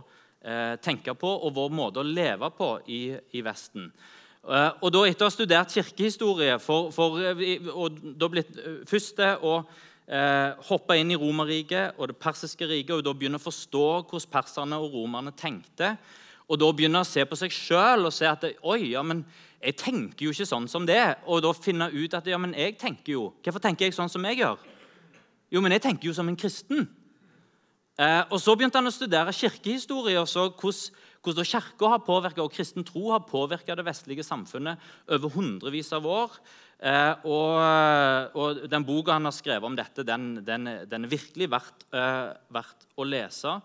tenke 0.81 1.13
på 1.13 1.29
og 1.29 1.53
vår 1.53 1.75
måte 1.77 2.01
å 2.01 2.07
leve 2.07 2.49
på 2.57 2.71
i, 2.89 3.01
i 3.37 3.43
Vesten. 3.45 3.91
Eh, 4.47 4.69
og 4.79 4.93
da 4.95 5.03
Etter 5.07 5.25
å 5.25 5.27
ha 5.27 5.33
studert 5.33 5.73
kirkehistorie 5.75 6.55
for, 6.63 6.91
for, 6.95 7.19
eh, 7.19 7.67
og 7.67 7.99
da 8.19 8.29
blitt 8.31 8.55
første 8.87 9.33
og 9.43 9.67
eh, 10.07 10.55
hoppe 10.69 10.97
inn 10.99 11.11
i 11.11 11.19
Romerriket 11.19 11.99
og 11.99 12.11
det 12.11 12.17
persiske 12.21 12.67
riket 12.67 12.95
og 12.97 13.03
da 13.05 13.13
begynne 13.15 13.39
å 13.39 13.43
forstå 13.43 13.85
hvordan 14.07 14.31
perserne 14.31 14.79
og 14.81 14.95
romerne 14.95 15.33
tenkte, 15.37 15.95
og 16.47 16.59
da 16.61 16.71
begynne 16.71 17.03
å 17.03 17.07
se 17.07 17.25
på 17.27 17.35
seg 17.35 17.51
sjøl 17.51 18.07
og 18.07 18.15
se 18.15 18.27
at 18.29 18.45
oi, 18.63 18.93
ja, 18.93 19.03
men 19.03 19.25
jeg 19.59 19.75
tenker 19.81 20.27
jo 20.27 20.31
ikke 20.31 20.47
sånn 20.47 20.67
som 20.71 20.85
det. 20.87 21.01
Og 21.27 21.41
da 21.43 21.51
finne 21.51 21.89
ut 21.91 22.13
at 22.15 22.27
ja, 22.29 22.37
men 22.39 22.53
jeg 22.55 22.77
tenker 22.79 23.17
jo. 23.17 23.23
Hvorfor 23.43 23.63
tenker 23.63 23.87
jeg 23.87 23.97
sånn 23.97 24.11
som 24.11 24.23
jeg 24.29 24.39
gjør? 24.39 24.61
Jo, 25.51 25.63
men 25.63 25.75
jeg 25.75 25.83
tenker 25.83 26.07
jo 26.07 26.15
som 26.15 26.29
en 26.29 26.39
kristen. 26.39 26.85
Eh, 27.99 28.23
og 28.29 28.39
Så 28.39 28.55
begynte 28.55 28.79
han 28.79 28.87
å 28.87 28.93
studere 28.93 29.35
kirkehistorie 29.35 30.21
og 30.21 30.29
så 30.31 30.47
hvordan 30.47 31.03
hvordan 31.27 31.47
Kirka 31.47 31.89
har 31.91 31.99
påvirka 32.05 32.43
og 32.43 32.53
kristen 32.53 32.85
tro 32.87 33.11
har 33.11 33.25
påvirka 33.27 33.75
det 33.75 33.83
vestlige 33.83 34.23
samfunnet 34.23 34.79
over 35.11 35.33
hundrevis 35.33 35.91
av 35.91 36.05
år. 36.05 36.31
Eh, 36.77 37.25
og, 37.25 38.35
og, 38.37 38.59
Den 38.69 38.85
boka 38.85 39.15
han 39.15 39.25
har 39.25 39.33
skrevet 39.33 39.65
om 39.65 39.77
dette, 39.77 40.05
den, 40.05 40.43
den, 40.45 40.69
den 40.85 41.07
er 41.07 41.09
virkelig 41.09 41.49
verdt, 41.49 41.87
eh, 41.89 42.35
verdt 42.53 42.85
å 42.93 43.07
lese. 43.07 43.55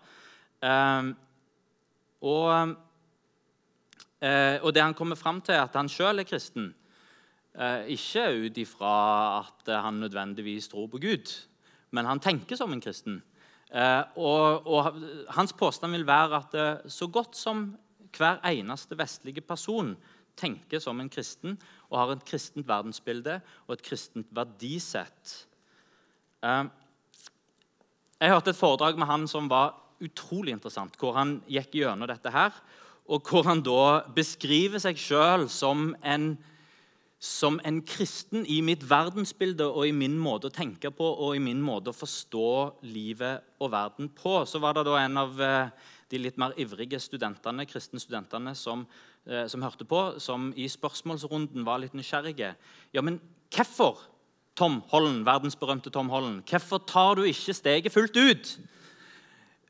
Eh, 0.63 1.11
og, 2.23 2.73
eh, 4.17 4.57
og, 4.63 4.71
det 4.73 4.81
han 4.81 4.97
kommer 4.97 5.19
fram 5.19 5.43
til, 5.45 5.59
er 5.59 5.67
at 5.67 5.77
han 5.77 5.91
sjøl 5.91 6.23
er 6.23 6.27
kristen. 6.29 6.71
Eh, 7.53 7.93
ikke 7.93 8.25
ut 8.47 8.57
ifra 8.57 8.95
at 9.43 9.69
han 9.85 10.01
nødvendigvis 10.01 10.71
tror 10.71 10.89
på 10.89 11.03
Gud, 11.03 11.35
men 11.93 12.09
han 12.09 12.23
tenker 12.23 12.57
som 12.57 12.73
en 12.73 12.81
kristen. 12.81 13.21
Eh, 13.69 14.01
og, 14.17 14.65
og, 14.65 14.97
Hans 15.37 15.53
påstand 15.53 15.93
vil 15.93 16.09
være 16.09 16.41
at 16.41 16.89
så 16.89 17.05
godt 17.13 17.37
som 17.37 17.67
hver 18.13 18.41
eneste 18.45 18.97
vestlige 18.97 19.41
person 19.45 19.93
tenker 20.39 20.81
som 20.83 20.99
en 20.99 21.11
kristen 21.11 21.57
og 21.89 21.97
har 21.99 22.13
et 22.15 22.25
kristent 22.27 22.67
verdensbilde 22.67 23.39
og 23.67 23.75
et 23.75 23.85
kristent 23.85 24.29
verdisett. 24.35 25.35
Eh, 26.43 26.63
jeg 28.23 28.31
hørte 28.31 28.53
et 28.53 28.59
foredrag 28.59 28.99
med 28.99 29.09
han 29.09 29.27
som 29.27 29.49
var 29.51 29.75
utrolig 30.03 30.55
interessant, 30.55 30.95
hvor 30.99 31.15
han 31.17 31.37
gikk 31.47 31.77
gjennom 31.79 32.09
dette 32.09 32.31
her, 32.33 32.55
og 33.11 33.27
hvor 33.27 33.45
han 33.47 33.61
da 33.63 34.03
beskriver 34.15 34.79
seg 34.79 34.99
sjøl 34.99 35.49
som 35.51 35.91
som 37.23 37.55
en 37.63 37.77
kristen 37.87 38.43
i 38.51 38.57
mitt 38.59 38.81
verdensbilde 38.83 39.63
og 39.63 39.87
i 39.87 39.95
min 39.95 40.17
måte 40.19 40.49
å 40.49 40.53
tenke 40.53 40.89
på 40.91 41.07
og 41.07 41.37
i 41.37 41.43
min 41.43 41.61
måte 41.63 41.93
å 41.93 41.95
forstå 41.95 42.49
livet 42.91 43.45
og 43.63 43.71
verden 43.71 44.09
på, 44.11 44.41
så 44.43 44.59
var 44.59 44.75
det 44.75 44.83
da 44.89 44.97
en 44.99 45.21
av 45.21 45.39
eh, 45.39 45.69
de 46.11 46.19
litt 46.19 46.35
mer 46.41 46.51
ivrige 46.59 46.99
studentene, 46.99 47.63
kristne 47.69 48.01
studentene 48.03 48.51
som, 48.59 48.83
eh, 49.27 49.47
som 49.47 49.61
hørte 49.61 49.85
på, 49.85 50.01
som 50.19 50.51
i 50.55 50.67
spørsmålsrunden 50.67 51.65
var 51.65 51.81
litt 51.81 51.93
nysgjerrige. 51.93 52.53
Ja, 52.93 53.01
men 53.01 53.21
hvorfor, 53.55 54.01
Tom 54.55 54.81
Holland, 54.91 55.23
verdensberømte 55.25 55.89
Tom 55.89 56.09
Holland, 56.09 56.43
hvorfor 56.49 56.83
tar 56.87 57.15
du 57.15 57.23
ikke 57.23 57.53
steget 57.53 57.91
fullt 57.91 58.17
ut? 58.17 58.59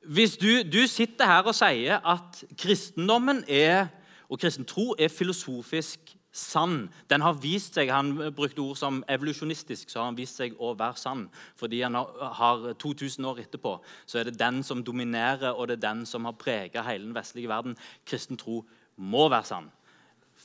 Hvis 0.04 0.38
du, 0.38 0.64
du 0.68 0.88
sitter 0.88 1.26
her 1.26 1.48
og 1.48 1.56
sier 1.56 2.02
at 2.04 2.44
kristendommen 2.60 3.44
er, 3.48 3.88
og 4.30 4.40
kristen 4.40 4.66
tro 4.68 4.96
er 5.00 5.08
filosofisk 5.08 6.18
sann. 6.34 6.90
Den 7.10 7.22
har 7.22 7.38
vist 7.38 7.78
seg, 7.78 7.92
Han 7.94 8.34
brukte 8.36 8.60
ord 8.60 8.76
som 8.76 9.04
evolusjonistisk, 9.10 9.90
så 9.90 10.00
har 10.00 10.10
han 10.10 10.18
vist 10.18 10.42
seg 10.42 10.58
å 10.60 10.74
være 10.78 10.98
sann. 10.98 11.28
Fordi 11.56 11.82
han 11.86 11.96
har 11.96 12.74
2000 12.82 13.26
år 13.30 13.44
etterpå 13.46 13.78
så 14.06 14.20
er 14.20 14.24
det 14.28 14.40
den 14.40 14.64
som 14.64 14.84
dominerer, 14.84 15.54
og 15.54 15.68
det 15.68 15.78
er 15.78 15.88
den 15.94 16.06
som 16.10 16.26
har 16.26 16.34
preget 16.34 16.86
hele 16.86 17.06
den 17.06 17.16
vestlige 17.16 17.50
verden. 17.50 17.78
Kristen 18.06 18.38
tro 18.38 18.64
må 18.98 19.28
være 19.32 19.48
sann. 19.48 19.70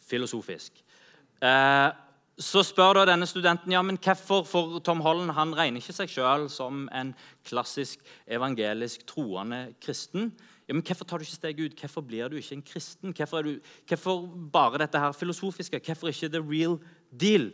Filosofisk. 0.08 0.82
Eh, 1.44 1.88
så 2.38 2.62
spør 2.62 3.00
da 3.00 3.06
denne 3.10 3.26
studenten 3.26 3.72
ja, 3.74 3.80
men 3.82 3.98
hvorfor 3.98 4.44
for 4.46 4.78
Tom 4.86 5.00
Holland 5.02 5.34
han 5.34 5.54
regner 5.58 5.82
ikke 5.82 5.96
seg 5.96 6.12
selv 6.12 6.46
som 6.54 6.86
en 6.94 7.10
klassisk 7.46 8.04
evangelisk 8.30 9.02
troende 9.10 9.74
kristen. 9.82 10.30
Ja, 10.68 10.76
men 10.76 10.84
Hvorfor 10.84 11.08
tar 11.08 11.18
du 11.18 11.24
ikke 11.24 11.34
steget 11.34 11.64
ut? 11.64 11.80
Hvorfor 11.80 12.04
blir 12.04 12.28
du 12.28 12.36
ikke 12.38 12.54
en 12.54 12.62
kristen? 12.62 13.14
Hvorfor, 13.16 13.42
du, 13.42 13.58
hvorfor 13.88 14.26
bare 14.52 14.84
dette 14.84 15.00
her 15.00 15.12
filosofiske? 15.16 15.80
Hvorfor 15.80 16.12
ikke 16.12 16.28
the 16.28 16.42
real 16.44 16.78
deal? 17.10 17.50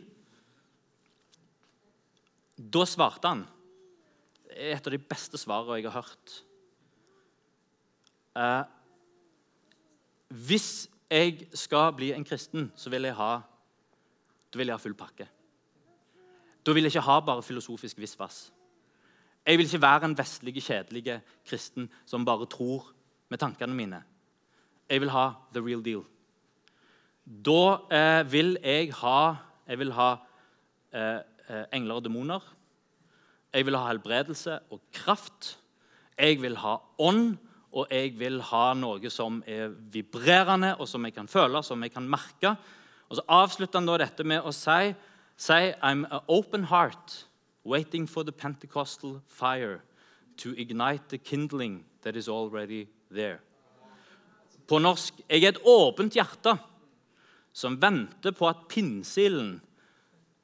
Da 2.55 2.85
svarte 2.85 3.31
han 3.31 3.45
et 4.55 4.85
av 4.85 4.93
de 4.93 4.99
beste 5.01 5.39
svarene 5.39 5.79
jeg 5.79 5.89
har 5.89 6.03
hørt. 6.03 6.35
Eh, 8.35 8.74
hvis 10.29 10.89
jeg 11.09 11.47
skal 11.53 11.93
bli 11.93 12.11
en 12.13 12.25
kristen, 12.25 12.71
så 12.75 12.89
vil 12.89 13.07
jeg 13.07 13.15
ha, 13.15 13.39
vil 14.55 14.67
jeg 14.67 14.73
ha 14.73 14.81
full 14.81 14.95
pakke. 14.97 15.27
Da 16.65 16.73
vil 16.73 16.87
jeg 16.87 16.95
ikke 16.95 17.05
ha 17.05 17.19
bare 17.19 17.43
filosofisk 17.43 17.99
visvas. 18.01 18.51
Jeg 19.45 19.57
vil 19.57 19.67
ikke 19.67 19.81
være 19.81 20.05
en 20.09 20.17
vestlig, 20.17 20.55
kjedelig 20.63 21.19
kristen 21.45 21.89
som 22.05 22.25
bare 22.25 22.47
tror 22.49 22.87
med 23.29 23.37
tankene 23.37 23.75
mine. 23.77 24.01
Jeg 24.89 25.01
vil 25.01 25.11
ha 25.13 25.31
the 25.53 25.61
real 25.61 25.83
deal. 25.85 26.01
Da 27.25 27.77
eh, 27.89 28.31
vil 28.31 28.57
jeg 28.63 28.93
ha, 29.01 29.35
jeg 29.67 29.79
vil 29.81 29.93
ha 29.97 30.09
eh, 30.93 31.21
eh, 31.49 31.63
engler 31.73 31.99
og 31.99 32.05
demoner. 32.05 32.41
Jeg 33.53 33.65
vil 33.65 33.77
ha 33.77 33.87
helbredelse 33.87 34.59
og 34.69 34.81
kraft. 34.93 35.55
Jeg 36.17 36.41
vil 36.41 36.57
ha 36.61 36.77
ånd, 36.97 37.37
og 37.75 37.91
jeg 37.91 38.13
vil 38.15 38.39
ha 38.51 38.69
noe 38.77 39.09
som 39.11 39.41
er 39.47 39.73
vibrerende, 39.91 40.75
og 40.79 40.87
som 40.87 41.03
jeg 41.03 41.15
kan 41.17 41.27
føle, 41.27 41.59
som 41.63 41.81
jeg 41.83 41.91
kan 41.91 42.07
merke. 42.07 42.55
Og 43.09 43.17
Så 43.19 43.23
avslutter 43.27 43.79
han 43.79 43.89
da 43.89 43.97
dette 43.99 44.23
med 44.23 44.41
å 44.47 44.53
si, 44.55 44.93
si 45.35 45.73
I'm 45.83 46.05
an 46.09 46.23
open 46.27 46.63
heart, 46.71 47.25
waiting 47.65 48.07
for 48.07 48.23
the 48.23 48.31
Pentecostal 48.31 49.21
fire 49.27 49.81
to 50.37 50.53
ignite 50.57 51.09
the 51.09 51.17
kindling 51.17 51.83
that 52.03 52.15
is 52.15 52.29
already 52.29 52.87
there. 53.11 53.39
På 54.67 54.79
norsk 54.79 55.19
jeg 55.29 55.43
er 55.43 55.53
et 55.53 55.61
åpent 55.65 56.15
hjerte 56.15 56.55
som 57.53 57.77
venter 57.81 58.31
på 58.31 58.47
at 58.49 58.65
pinnsilden 58.71 59.59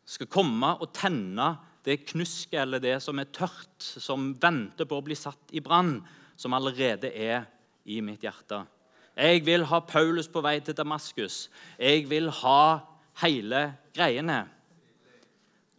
skal 0.05 0.27
komme 0.27 0.75
og 0.77 0.91
tenne 0.93 1.55
det 1.85 2.03
knusket 2.11 2.59
eller 2.61 2.81
det 2.83 2.99
som 3.01 3.19
er 3.19 3.31
tørt, 3.33 3.79
som 3.79 4.33
venter 4.41 4.85
på 4.85 4.99
å 4.99 5.05
bli 5.05 5.17
satt 5.17 5.53
i 5.55 5.63
brann, 5.63 5.97
som 6.41 6.53
allerede 6.57 7.11
er 7.13 7.45
i 7.85 7.99
mitt 8.01 8.23
hjerte. 8.25 8.63
Jeg 9.17 9.43
vil 9.45 9.65
ha 9.69 9.81
Paulus 9.85 10.29
på 10.31 10.41
vei 10.41 10.57
til 10.63 10.75
Damaskus. 10.77 11.49
Jeg 11.77 12.07
vil 12.09 12.31
ha 12.41 12.63
hele 13.21 13.67
greiene. 13.93 14.45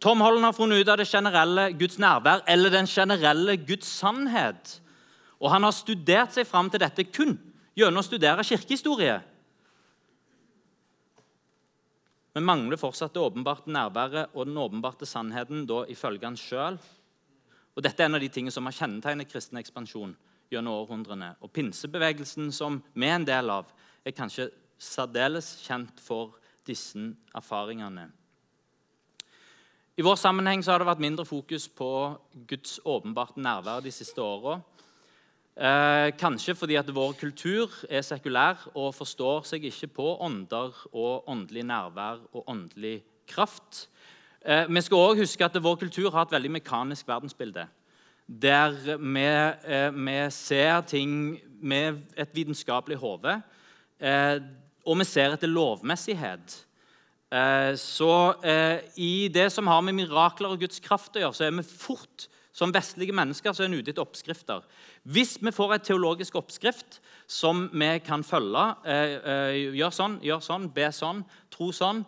Tom 0.03 0.21
Holland 0.21 0.45
har 0.45 0.55
funnet 0.55 0.83
ut 0.83 0.91
av 0.91 0.99
det 0.99 1.07
generelle 1.07 1.69
Guds 1.79 1.97
nærvær 1.99 2.43
eller 2.47 2.71
den 2.71 2.87
generelle 2.87 3.57
Guds 3.57 3.89
sannhet. 3.99 4.79
Og 5.39 5.51
han 5.51 5.63
har 5.63 5.75
studert 5.75 6.35
seg 6.35 6.47
fram 6.47 6.69
til 6.71 6.83
dette 6.83 7.07
kun 7.09 7.37
gjennom 7.75 8.03
å 8.03 8.05
studere 8.05 8.45
kirkehistorie. 8.47 9.15
Men 12.33 12.47
mangler 12.47 12.79
fortsatt 12.81 13.13
det 13.13 13.21
åpenbarte 13.21 13.71
nærværet 13.71 14.33
og 14.33 14.47
den 14.47 14.57
åpenbarte 14.57 15.07
sannheten 15.07 15.67
da 15.69 15.83
ifølge 15.91 16.27
han 16.27 16.39
sjøl. 16.39 16.79
Dette 17.83 18.03
er 18.03 18.07
en 18.07 18.19
av 18.19 18.23
de 18.23 18.29
tingene 18.29 18.53
som 18.53 18.67
har 18.69 18.75
kjennetegnet 18.77 19.31
kristen 19.31 19.59
ekspansjon 19.59 20.13
gjennom 20.51 20.81
århundrene. 20.83 21.35
Og 21.41 21.51
pinsebevegelsen, 21.51 22.51
som 22.51 22.81
vi 22.93 23.07
er 23.07 23.19
en 23.19 23.27
del 23.27 23.51
av, 23.53 23.71
er 24.03 24.15
kanskje 24.15 24.49
særdeles 24.81 25.55
kjent 25.63 26.01
for 26.03 26.35
disse 26.67 26.99
erfaringene. 27.35 28.09
I 29.93 30.01
vår 30.01 30.17
sammenheng 30.17 30.63
har 30.65 30.81
det 30.81 30.89
vært 30.89 31.03
mindre 31.03 31.25
fokus 31.25 31.67
på 31.69 31.87
Guds 32.49 32.79
åpenbarte 32.81 33.41
nærvær 33.43 33.83
de 33.85 33.91
siste 33.93 34.21
åra. 34.21 34.57
Eh, 35.53 36.09
kanskje 36.17 36.55
fordi 36.57 36.79
at 36.79 36.89
vår 36.89 37.13
kultur 37.13 37.69
er 37.85 38.01
sekulær 38.01 38.63
og 38.73 38.95
forstår 38.97 39.45
seg 39.45 39.67
ikke 39.69 39.91
på 39.99 40.15
ånder 40.25 40.73
og 40.89 41.29
åndelig 41.29 41.67
nærvær 41.69 42.23
og 42.33 42.49
åndelig 42.49 43.03
kraft. 43.29 43.85
Eh, 44.41 44.65
vi 44.65 44.81
skal 44.81 44.97
også 44.97 45.21
huske 45.21 45.45
at 45.45 45.61
vår 45.61 45.77
kultur 45.85 46.09
har 46.09 46.25
et 46.25 46.33
veldig 46.33 46.55
mekanisk 46.57 47.07
verdensbilde. 47.07 47.67
Der 48.27 48.71
vi, 48.97 49.25
eh, 49.67 49.91
vi 49.91 50.31
ser 50.31 50.81
ting 50.81 51.39
med 51.61 51.99
et 52.17 52.29
vitenskapelig 52.33 52.97
hode, 52.97 53.41
eh, 53.99 54.39
og 54.85 54.97
vi 54.99 55.03
ser 55.03 55.33
etter 55.33 55.47
lovmessighet. 55.47 56.65
Eh, 57.31 57.75
så 57.75 58.35
i 58.95 59.27
det 59.27 59.51
som 59.51 59.67
har 59.67 59.81
med 59.81 59.93
mirakler 59.93 60.53
og 60.53 60.59
Guds 60.59 60.79
kraft 60.79 61.15
å 61.15 61.19
gjøre, 61.19 61.33
så 61.33 61.47
er 61.47 61.51
vi 61.51 61.63
fort 61.63 62.29
Som 62.53 62.69
vestlige 62.69 63.11
mennesker 63.11 63.49
så 63.49 63.63
er 63.63 63.65
en 63.65 63.79
ute 63.79 63.89
etter 63.89 64.03
oppskrifter. 64.03 64.61
Hvis 65.09 65.39
vi 65.41 65.49
får 65.49 65.73
en 65.73 65.79
teologisk 65.79 66.35
oppskrift 66.35 66.99
som 67.25 67.67
vi 67.73 67.97
kan 68.05 68.21
følge 68.21 68.75
Gjør 69.73 69.89
sånn, 69.89 70.19
gjør 70.21 70.39
sånn, 70.39 70.67
be 70.71 70.91
sånn, 70.93 71.23
tro 71.49 71.71
sånn, 71.73 72.05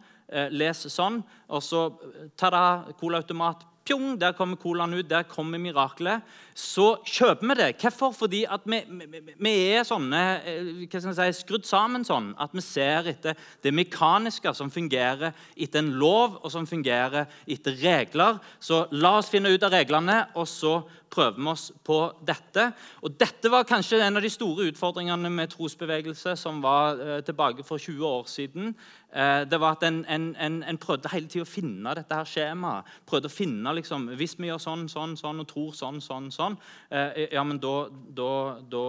les 0.51 0.77
sånn. 0.77 1.23
Og 1.49 1.63
så 1.63 1.97
ta-da, 2.37 2.93
colaautomat, 2.99 3.65
Pjong, 3.85 4.15
der 4.17 4.33
kommer 4.33 4.57
colaen 4.57 4.95
ut, 4.97 5.05
der 5.05 5.27
kommer 5.29 5.61
miraklet. 5.61 6.25
Så 6.57 6.95
kjøper 7.05 7.51
vi 7.51 7.55
det. 7.59 7.67
Hvorfor? 7.83 8.15
Fordi 8.17 8.39
at 8.49 8.63
vi, 8.65 8.79
vi, 8.89 9.21
vi 9.37 9.53
er 9.75 9.85
sånne, 9.85 10.21
eh, 10.41 10.71
hva 10.89 11.01
skal 11.03 11.11
jeg 11.11 11.35
si, 11.35 11.43
skrudd 11.43 11.67
sammen 11.69 12.05
sånn 12.07 12.31
at 12.41 12.55
vi 12.55 12.63
ser 12.65 13.11
etter 13.11 13.37
det 13.61 13.73
mekaniske 13.77 14.55
som 14.57 14.73
fungerer 14.73 15.35
etter 15.53 15.83
en 15.83 15.93
lov, 16.01 16.39
og 16.41 16.49
som 16.53 16.65
fungerer 16.65 17.29
etter 17.45 17.77
regler. 17.83 18.41
Så 18.57 18.87
la 18.97 19.19
oss 19.19 19.29
finne 19.29 19.53
ut 19.53 19.67
av 19.67 19.75
reglene, 19.77 20.23
og 20.33 20.49
så 20.49 20.79
prøver 21.15 21.37
vi 21.39 21.47
oss 21.47 21.69
på 21.87 21.97
dette. 22.27 22.67
Og 23.01 23.15
Dette 23.19 23.51
var 23.51 23.67
kanskje 23.67 24.01
en 24.03 24.19
av 24.19 24.25
de 24.25 24.31
store 24.31 24.67
utfordringene 24.69 25.31
med 25.31 25.53
trosbevegelse 25.53 26.35
som 26.39 26.59
var 26.63 26.99
eh, 26.99 27.21
tilbake 27.25 27.63
for 27.67 27.81
20 27.81 28.05
år 28.09 28.27
siden. 28.31 28.75
Eh, 29.11 29.45
det 29.47 29.59
var 29.61 29.77
at 29.77 29.87
En, 29.87 30.03
en, 30.09 30.35
en, 30.35 30.61
en 30.63 30.81
prøvde 30.81 31.11
hele 31.13 31.27
tiden 31.31 31.47
å 31.47 31.49
finne 31.49 31.95
dette 31.95 32.19
her 32.19 32.29
skjemaet. 32.29 32.91
Prøvde 33.07 33.31
å 33.31 33.37
finne 33.37 33.73
liksom, 33.79 34.09
Hvis 34.19 34.37
vi 34.39 34.51
gjør 34.51 34.61
sånn, 34.61 34.87
sånn, 34.91 35.15
sånn 35.17 35.39
og 35.43 35.49
tror 35.51 35.73
sånn, 35.73 36.01
sånn, 36.01 36.31
sånn, 36.31 36.59
eh, 36.91 37.25
ja, 37.31 37.43
men 37.43 37.61
da, 37.63 37.75
da, 37.91 38.31
da, 38.59 38.85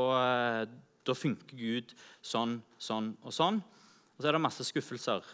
da 1.07 1.15
funker 1.15 1.57
Gud 1.57 1.95
sånn, 2.23 2.61
sånn 2.79 3.15
og 3.23 3.35
sånn. 3.35 3.63
Og 4.17 4.23
så 4.23 4.31
er 4.31 4.37
det 4.37 4.47
masse 4.47 4.65
skuffelser 4.65 5.25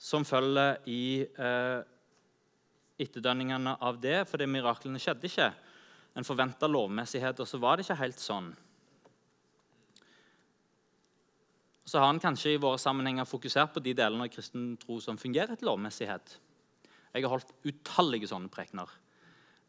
som 0.00 0.24
følger 0.24 0.78
i 0.88 1.02
eh, 1.22 1.80
etterdønningene 3.00 3.76
av 3.84 3.98
det, 4.00 4.22
fordi 4.28 4.48
miraklene 4.48 5.00
skjedde 5.00 5.28
ikke. 5.28 5.50
En 6.20 6.26
forventa 6.26 6.68
lovmessighet, 6.68 7.40
og 7.40 7.48
så 7.48 7.60
var 7.62 7.78
det 7.78 7.86
ikke 7.86 8.02
helt 8.02 8.20
sånn. 8.20 8.50
Så 11.88 11.98
har 11.98 12.10
han 12.10 12.20
kanskje 12.22 12.52
i 12.54 12.60
våre 12.60 12.78
sammenhenger 12.78 13.26
fokusert 13.26 13.72
på 13.74 13.82
de 13.82 13.94
delene 13.96 14.28
av 14.28 14.32
kristen 14.34 14.74
tro 14.82 15.00
som 15.02 15.18
fungerer 15.18 15.56
etter 15.56 15.66
lovmessighet. 15.66 16.36
Jeg 17.16 17.24
har 17.24 17.32
holdt 17.32 17.54
utallige 17.66 18.28
sånne 18.30 18.52
prekener, 18.52 18.92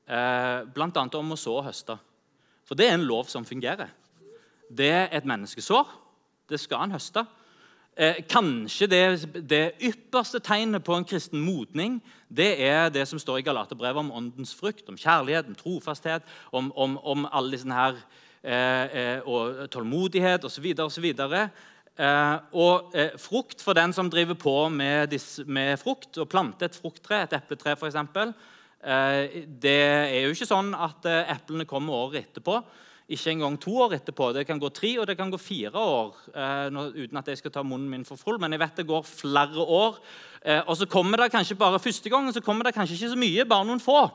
eh, 0.05 0.67
bl.a. 0.67 1.05
om 1.17 1.34
å 1.34 1.39
så 1.39 1.55
og 1.55 1.65
høste. 1.70 1.96
For 2.67 2.77
det 2.77 2.89
er 2.89 3.00
en 3.00 3.08
lov 3.08 3.31
som 3.31 3.48
fungerer. 3.48 3.89
Det 4.70 4.91
er 4.91 5.08
et 5.15 5.25
menneskesår. 5.27 5.88
Det 6.51 6.60
skal 6.60 6.86
en 6.86 6.98
høste. 7.00 7.25
Eh, 8.01 8.24
kanskje 8.25 8.88
det, 8.89 9.01
det, 9.46 9.75
ypperste 9.86 10.39
tegnet 10.41 10.81
på 10.81 10.96
en 10.98 11.05
kristen 11.05 11.41
modning 11.46 12.00
det 12.34 12.55
er 12.65 12.89
det 12.89 13.03
som 13.05 13.20
står 13.22 13.41
i 13.41 13.46
Galaterbrevet 13.46 14.00
om 14.01 14.12
åndens 14.17 14.55
frukt, 14.58 14.88
om 14.89 14.98
kjærlighet, 14.98 15.50
om 15.51 15.58
trofasthet, 15.60 16.24
om, 16.51 16.72
om, 16.75 16.96
om 16.98 17.27
alle 17.29 17.53
disse 17.53 17.70
her, 17.70 18.00
eh, 18.41 18.96
eh, 19.01 19.27
og 19.27 19.67
tålmodighet 19.70 20.48
osv. 20.48 20.65
osv. 20.79 21.08
Eh, 21.12 22.38
og 22.55 22.96
eh, 22.96 23.13
frukt 23.20 23.62
for 23.62 23.77
den 23.77 23.93
som 23.93 24.10
driver 24.10 24.39
på 24.39 24.55
med, 24.70 25.12
disse, 25.12 25.43
med 25.46 25.77
frukt, 25.77 26.17
og 26.17 26.29
planter 26.31 26.72
et 26.72 26.79
frukttre, 26.81 27.22
et 27.22 27.36
epletre 27.38 27.75
f.eks. 27.75 28.00
Eh, 28.81 29.43
det 29.62 29.79
er 29.84 30.24
jo 30.24 30.31
ikke 30.34 30.50
sånn 30.50 30.72
at 30.74 31.05
eh, 31.05 31.36
eplene 31.36 31.70
kommer 31.70 32.08
året 32.08 32.24
etterpå. 32.24 32.63
Ikke 33.11 33.33
engang 33.33 33.57
to 33.59 33.73
år 33.83 33.97
etterpå. 33.97 34.31
Det 34.33 34.45
kan 34.47 34.59
gå 34.59 34.69
tre 34.71 34.93
og 35.01 35.07
det 35.09 35.17
kan 35.19 35.31
gå 35.31 35.39
fire 35.41 35.75
år. 35.75 36.15
Eh, 36.31 36.81
uten 37.03 37.19
at 37.19 37.27
jeg 37.27 37.41
skal 37.41 37.51
ta 37.51 37.63
munnen 37.63 37.89
min 37.91 38.05
for 38.07 38.19
full, 38.19 38.39
men 38.39 38.55
jeg 38.55 38.61
vet 38.61 38.79
det 38.79 38.87
går 38.87 39.03
flere 39.07 39.65
år. 39.65 39.99
Eh, 40.45 40.61
og 40.65 40.77
så 40.79 40.87
kommer 40.87 41.19
det 41.19 41.31
kanskje 41.33 41.59
bare 41.59 41.79
første 41.79 42.09
gangen 42.09 42.33
så 42.33 42.41
kommer 42.41 42.63
det 42.63 42.75
kanskje 42.77 42.95
ikke 42.95 43.13
så 43.13 43.19
mye, 43.19 43.45
bare 43.45 43.67
noen 43.67 43.83
få. 43.83 44.05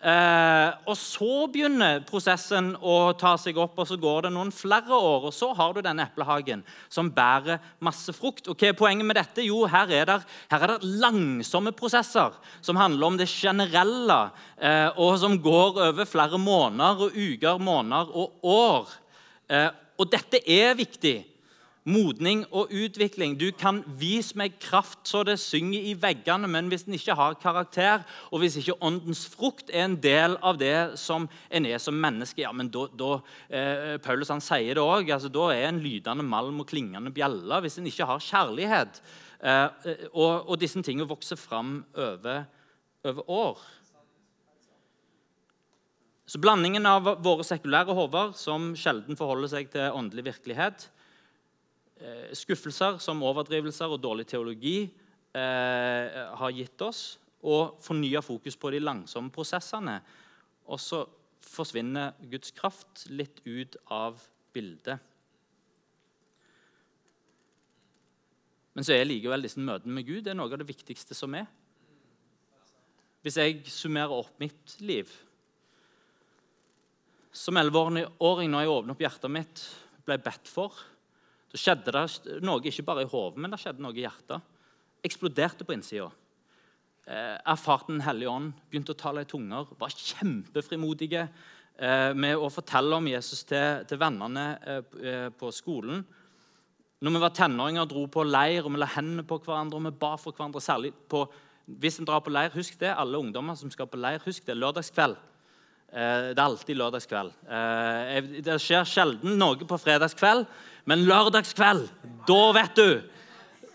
Eh, 0.00 0.68
og 0.88 0.96
så 0.96 1.44
begynner 1.52 1.98
prosessen 2.08 2.70
å 2.80 3.12
ta 3.20 3.34
seg 3.36 3.58
opp, 3.60 3.76
og 3.82 3.88
så 3.88 3.98
går 4.00 4.24
det 4.26 4.30
noen 4.32 4.52
flere 4.54 4.96
år. 4.96 5.26
Og 5.28 5.34
så 5.36 5.50
har 5.56 5.74
du 5.76 5.82
denne 5.84 6.06
eplehagen 6.08 6.62
som 6.88 7.10
bærer 7.12 7.60
masse 7.84 8.14
frukt. 8.16 8.48
Og 8.48 8.56
hva 8.56 8.70
er 8.70 8.78
poenget 8.78 9.08
med 9.08 9.18
dette? 9.20 9.44
Jo, 9.44 9.66
her 9.68 9.92
er 9.92 10.08
det, 10.08 10.18
her 10.52 10.64
er 10.64 10.74
det 10.74 10.92
langsomme 11.02 11.74
prosesser 11.76 12.38
som 12.64 12.80
handler 12.80 13.10
om 13.10 13.20
det 13.20 13.28
generelle, 13.28 14.20
eh, 14.56 14.88
og 14.96 15.18
som 15.20 15.36
går 15.42 15.82
over 15.90 16.08
flere 16.08 16.40
måneder 16.40 17.04
og 17.06 17.20
uker, 17.20 17.60
måneder 17.60 18.16
og 18.16 18.50
år. 18.56 18.96
Eh, 19.52 19.68
og 20.00 20.08
dette 20.08 20.40
er 20.48 20.78
viktig 20.78 21.18
modning 21.88 22.42
og 22.52 22.72
utvikling. 22.76 23.36
Du 23.40 23.48
kan 23.56 23.80
vise 23.98 24.36
meg 24.38 24.58
kraft 24.60 25.08
så 25.08 25.22
det 25.24 25.38
synger 25.40 25.88
i 25.90 25.94
veggene, 25.98 26.48
men 26.50 26.68
hvis 26.68 26.84
den 26.86 26.96
ikke 26.96 27.16
har 27.16 27.38
karakter, 27.40 28.04
og 28.30 28.42
hvis 28.42 28.58
ikke 28.60 28.76
åndens 28.84 29.24
frukt 29.32 29.72
er 29.72 29.86
en 29.86 29.96
del 30.02 30.36
av 30.44 30.60
det 30.60 30.98
som 31.00 31.28
en 31.48 31.68
er 31.68 31.80
som 31.80 31.96
menneske, 31.96 32.42
ja, 32.44 32.52
men 32.52 32.70
da, 32.72 32.86
da 32.92 33.10
eh, 33.48 33.96
Paulus 34.04 34.32
han 34.32 34.44
sier 34.44 34.76
det 34.76 34.84
òg. 34.84 35.08
Altså, 35.08 35.32
da 35.32 35.48
er 35.54 35.70
en 35.70 35.82
lydende 35.82 36.26
malm 36.26 36.60
og 36.62 36.70
klingende 36.70 37.12
bjelle 37.14 37.62
hvis 37.64 37.80
en 37.80 37.88
ikke 37.88 38.08
har 38.12 38.24
kjærlighet. 38.28 39.02
Eh, 39.40 40.06
og, 40.12 40.32
og, 40.46 40.56
disse 40.60 40.80
tingene 40.84 41.08
vokser 41.08 41.40
fram 41.40 41.80
over, 41.96 42.44
over 43.08 43.36
år. 43.40 43.68
Så 46.30 46.38
Blandingen 46.38 46.84
av 46.86 47.08
våre 47.24 47.42
sekulære 47.42 47.94
hoder, 47.96 48.36
som 48.38 48.70
sjelden 48.78 49.16
forholder 49.18 49.50
seg 49.50 49.72
til 49.72 49.96
åndelig 49.96 50.28
virkelighet, 50.28 50.84
Eh, 50.84 50.99
skuffelser 52.36 52.98
som 53.02 53.22
overdrivelser 53.26 53.92
og 53.92 54.00
dårlig 54.02 54.26
teologi 54.30 54.78
eh, 55.36 56.20
har 56.40 56.56
gitt 56.56 56.80
oss, 56.84 57.18
og 57.40 57.80
fornya 57.84 58.22
fokus 58.24 58.56
på 58.60 58.72
de 58.74 58.82
langsomme 58.82 59.32
prosessene. 59.32 59.98
Og 60.68 60.80
så 60.80 61.04
forsvinner 61.44 62.16
Guds 62.30 62.52
kraft 62.56 63.06
litt 63.12 63.40
ut 63.46 63.78
av 63.92 64.20
bildet. 64.54 65.00
Men 68.76 68.86
så 68.86 68.94
er 68.94 69.08
likevel 69.08 69.42
disse 69.44 69.60
møtene 69.60 69.96
med 69.96 70.06
Gud 70.06 70.22
det 70.24 70.32
er 70.32 70.38
noe 70.38 70.52
av 70.52 70.60
det 70.60 70.68
viktigste 70.68 71.16
som 71.16 71.34
er. 71.36 71.48
Hvis 73.24 73.36
jeg 73.40 73.58
summerer 73.68 74.14
opp 74.22 74.38
mitt 74.40 74.78
liv 74.80 75.10
Som 77.36 77.58
elleveåring, 77.60 78.48
når 78.50 78.64
jeg 78.64 78.70
åpnet 78.72 78.94
opp 78.94 79.02
hjertet 79.04 79.30
mitt, 79.30 79.60
ble 80.02 80.16
bedt 80.18 80.48
for 80.50 80.74
så 81.50 81.58
skjedde 81.58 81.92
det 81.94 82.40
noe 82.46 82.62
ikke 82.62 82.86
bare 82.86 83.02
i 83.04 83.10
hodet, 83.10 83.40
men 83.42 83.50
det 83.50 83.58
skjedde 83.58 83.82
noe 83.82 83.96
i 83.96 84.04
hjertet. 84.04 84.58
Eksploderte 85.06 85.66
på 85.66 85.74
innsida. 85.74 86.06
Eh, 87.10 87.36
erfarte 87.50 87.90
Den 87.90 88.04
hellige 88.06 88.30
ånd, 88.30 88.52
begynte 88.70 88.94
å 88.94 89.00
tale 89.00 89.24
i 89.24 89.28
tunger, 89.28 89.72
var 89.80 89.90
kjempefrimodige 89.90 91.24
eh, 91.24 92.12
med 92.14 92.38
å 92.38 92.52
fortelle 92.54 93.00
om 93.00 93.08
Jesus 93.10 93.42
til, 93.48 93.82
til 93.90 93.98
vennene 93.98 94.46
eh, 94.62 94.96
eh, 95.02 95.28
på 95.34 95.50
skolen. 95.50 96.04
Når 97.00 97.16
vi 97.16 97.24
var 97.24 97.34
tenåringer, 97.34 97.88
dro 97.90 98.04
på 98.12 98.22
leir 98.28 98.62
og 98.62 98.76
vi 98.76 98.82
la 98.84 98.92
hendene 98.94 99.26
på 99.26 99.40
hverandre 99.42 99.80
og 99.80 99.88
vi 99.88 99.96
ba 100.04 100.14
for 100.20 100.36
hverandre. 100.36 100.62
særlig 100.62 100.92
på, 101.08 101.24
Hvis 101.66 101.98
en 101.98 102.06
drar 102.06 102.22
på 102.22 102.30
leir, 102.30 102.54
husk 102.54 102.78
det, 102.78 102.94
alle 102.94 103.18
ungdommer 103.18 103.56
som 103.56 103.72
skal 103.72 103.88
på 103.90 103.98
leir, 103.98 104.22
husk 104.22 104.46
det, 104.46 104.54
lørdagskveld. 104.54 105.16
Det 105.90 106.38
er 106.38 106.38
alltid 106.38 106.76
lørdagskveld. 106.76 107.32
Det 108.46 108.58
skjer 108.62 108.84
sjelden 108.86 109.34
noe 109.40 109.66
på 109.66 109.78
fredagskveld. 109.80 110.44
Men 110.88 111.04
lørdagskveld, 111.08 111.88
da 112.28 112.42
vet 112.56 112.76
du 112.76 113.02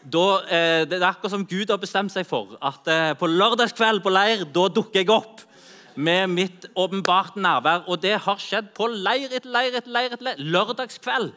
da, 0.06 0.26
eh, 0.46 0.86
Det 0.86 1.02
er 1.02 1.08
akkurat 1.08 1.32
som 1.32 1.46
Gud 1.46 1.70
har 1.70 1.82
bestemt 1.82 2.13
seg 2.13 2.28
for 2.30 2.58
at 2.62 2.88
eh, 2.88 3.13
på 3.18 3.26
lørdagskveld 3.26 4.04
på 4.06 4.13
leir, 4.13 4.46
da 4.46 4.68
dukker 4.70 5.02
jeg 5.02 5.10
opp 5.10 5.41
med 5.96 6.30
mitt 6.30 6.68
åpenbarte 6.76 7.41
nærvær. 7.41 7.88
Og 7.89 8.02
det 8.02 8.20
har 8.22 8.38
skjedd 8.38 8.74
på 8.76 8.88
leir 8.91 9.32
etter 9.32 9.50
leir 9.50 9.74
etter 9.80 9.91
leir. 9.91 10.13
etter 10.13 10.28
leir. 10.28 10.38
Lørdagskveld. 10.38 11.34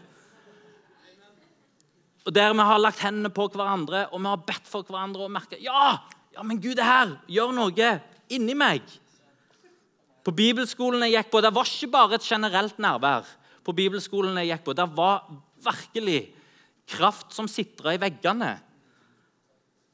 Og 2.26 2.34
Der 2.34 2.52
vi 2.52 2.60
har 2.60 2.78
lagt 2.78 3.00
hendene 3.00 3.30
på 3.32 3.48
hverandre 3.48 4.08
og 4.12 4.20
vi 4.20 4.28
har 4.28 4.44
bedt 4.44 4.66
for 4.68 4.84
hverandre 4.84 5.24
og 5.24 5.30
merket 5.32 5.62
ja, 5.64 5.96
ja, 6.34 6.42
men 6.42 6.60
Gud 6.60 6.78
er 6.78 6.84
her. 6.84 7.18
Gjør 7.26 7.54
noe 7.56 7.92
inni 8.28 8.54
meg. 8.54 8.82
På 10.24 10.34
bibelskolen 10.36 11.06
jeg 11.06 11.14
gikk 11.16 11.30
på, 11.32 11.40
det 11.40 11.54
var 11.56 11.64
ikke 11.64 11.88
bare 11.94 12.18
et 12.18 12.26
generelt 12.26 12.76
nærvær. 12.78 13.24
På 13.64 13.72
bibelskolen 13.72 14.36
jeg 14.42 14.52
gikk 14.52 14.66
på, 14.66 14.74
Det 14.76 14.88
var 14.92 15.24
virkelig 15.64 16.20
kraft 16.88 17.34
som 17.36 17.48
sitra 17.50 17.94
i 17.94 18.00
veggene, 18.00 18.54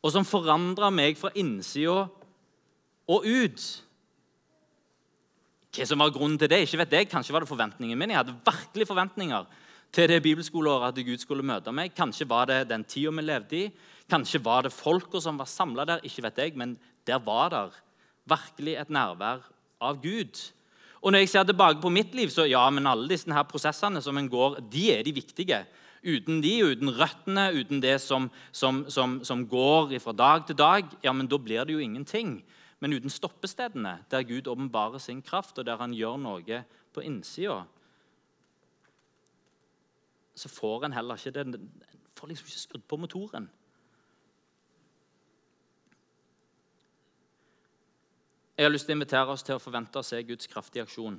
og 0.05 0.13
som 0.13 0.27
forandra 0.29 0.91
meg 0.93 1.17
fra 1.17 1.33
innsida 1.41 2.05
og 3.09 3.25
ut. 3.25 3.65
Hva 5.75 5.87
som 5.89 6.03
var 6.05 6.13
grunnen 6.15 6.39
til 6.39 6.51
det, 6.53 6.61
ikke 6.65 6.83
vet 6.85 6.97
jeg. 6.99 7.11
Kanskje 7.11 7.35
var 7.35 7.43
det 7.43 7.51
forventningen 7.51 7.99
min. 7.99 8.13
Jeg 8.13 8.21
hadde 8.21 8.37
virkelig 8.47 8.87
forventninger 8.87 9.49
til 9.95 10.11
det 10.11 10.21
bibelskoleåret 10.23 10.93
at 10.93 11.07
Gud 11.07 11.23
skulle 11.23 11.47
møte 11.47 11.73
meg. 11.75 11.95
Kanskje 11.97 12.29
var 12.31 12.51
det 12.51 12.69
den 12.71 12.85
tida 12.87 13.11
vi 13.15 13.25
levde 13.25 13.59
i. 13.59 13.71
Kanskje 14.11 14.43
var 14.45 14.67
det 14.67 14.75
folka 14.75 15.21
som 15.23 15.41
var 15.41 15.51
samla 15.51 15.87
der. 15.89 16.05
ikke 16.05 16.23
vet 16.29 16.39
jeg, 16.39 16.57
Men 16.57 16.79
der 17.07 17.19
var 17.19 17.49
det 17.51 17.83
virkelig 18.29 18.77
et 18.77 18.91
nærvær 18.91 19.41
av 19.81 20.03
Gud. 20.03 20.37
Og 21.05 21.13
når 21.13 21.21
jeg 21.21 21.35
ser 21.35 21.45
tilbake 21.45 21.83
på 21.83 21.93
mitt 21.93 22.15
liv, 22.17 22.31
så 22.33 22.47
ja, 22.49 22.63
men 22.73 22.89
alle 22.89 23.11
disse 23.11 23.29
her 23.29 23.45
prosessene 23.45 24.01
som 24.01 24.17
en 24.17 24.29
går, 24.33 24.63
de 24.73 24.87
er 24.95 25.03
de 25.05 25.13
viktige. 25.13 25.59
Uten 26.05 26.41
de, 26.45 26.53
uten 26.65 26.91
røttene, 26.97 27.51
uten 27.53 27.83
det 27.85 27.99
som, 28.01 28.31
som, 28.53 28.87
som, 28.89 29.19
som 29.25 29.45
går 29.49 29.93
fra 30.01 30.17
dag 30.17 30.47
til 30.49 30.57
dag, 30.57 30.89
ja, 31.05 31.13
men 31.13 31.29
da 31.29 31.39
blir 31.41 31.65
det 31.65 31.77
jo 31.77 31.85
ingenting. 31.85 32.43
men 32.81 32.93
uten 32.93 33.11
stoppestedene, 33.11 34.05
der 34.11 34.23
Gud 34.29 34.47
åpenbarer 34.47 34.99
sin 34.99 35.23
kraft, 35.23 35.59
og 35.59 35.65
der 35.65 35.79
han 35.81 35.95
gjør 35.97 36.19
noe 36.21 36.59
på 36.93 37.01
innsida, 37.01 37.63
så 40.35 40.51
får 40.53 40.85
en 40.85 40.93
heller 40.93 41.17
ikke 41.17 41.31
det. 41.31 41.47
En 41.47 41.71
får 42.19 42.29
liksom 42.29 42.51
ikke 42.51 42.61
skrudd 42.61 42.85
på 42.89 42.99
motoren. 43.01 43.49
Jeg 48.55 48.69
har 48.69 48.71
lyst 48.71 48.87
til 48.87 48.95
å 48.95 48.99
invitere 49.01 49.33
oss 49.35 49.43
til 49.43 49.57
å 49.57 49.63
forvente 49.63 49.99
å 49.99 50.07
se 50.07 50.21
Guds 50.23 50.47
kraftige 50.47 50.85
aksjon. 50.87 51.17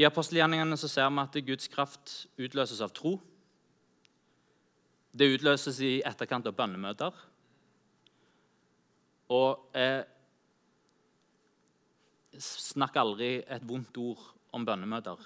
I 0.00 0.06
apostelgjerningene 0.08 0.78
så 0.80 0.88
ser 0.88 1.10
vi 1.12 1.20
at 1.20 1.36
Guds 1.44 1.68
kraft 1.68 2.14
utløses 2.40 2.80
av 2.80 2.94
tro. 2.96 3.18
Det 5.12 5.28
utløses 5.34 5.82
i 5.84 5.98
etterkant 6.00 6.48
av 6.48 6.56
bønnemøter. 6.56 7.18
Og 9.36 9.76
eh, 9.76 10.00
snakk 12.40 12.96
aldri 13.02 13.34
et 13.44 13.68
vondt 13.68 14.00
ord 14.00 14.24
om 14.56 14.64
bønnemøter. 14.64 15.20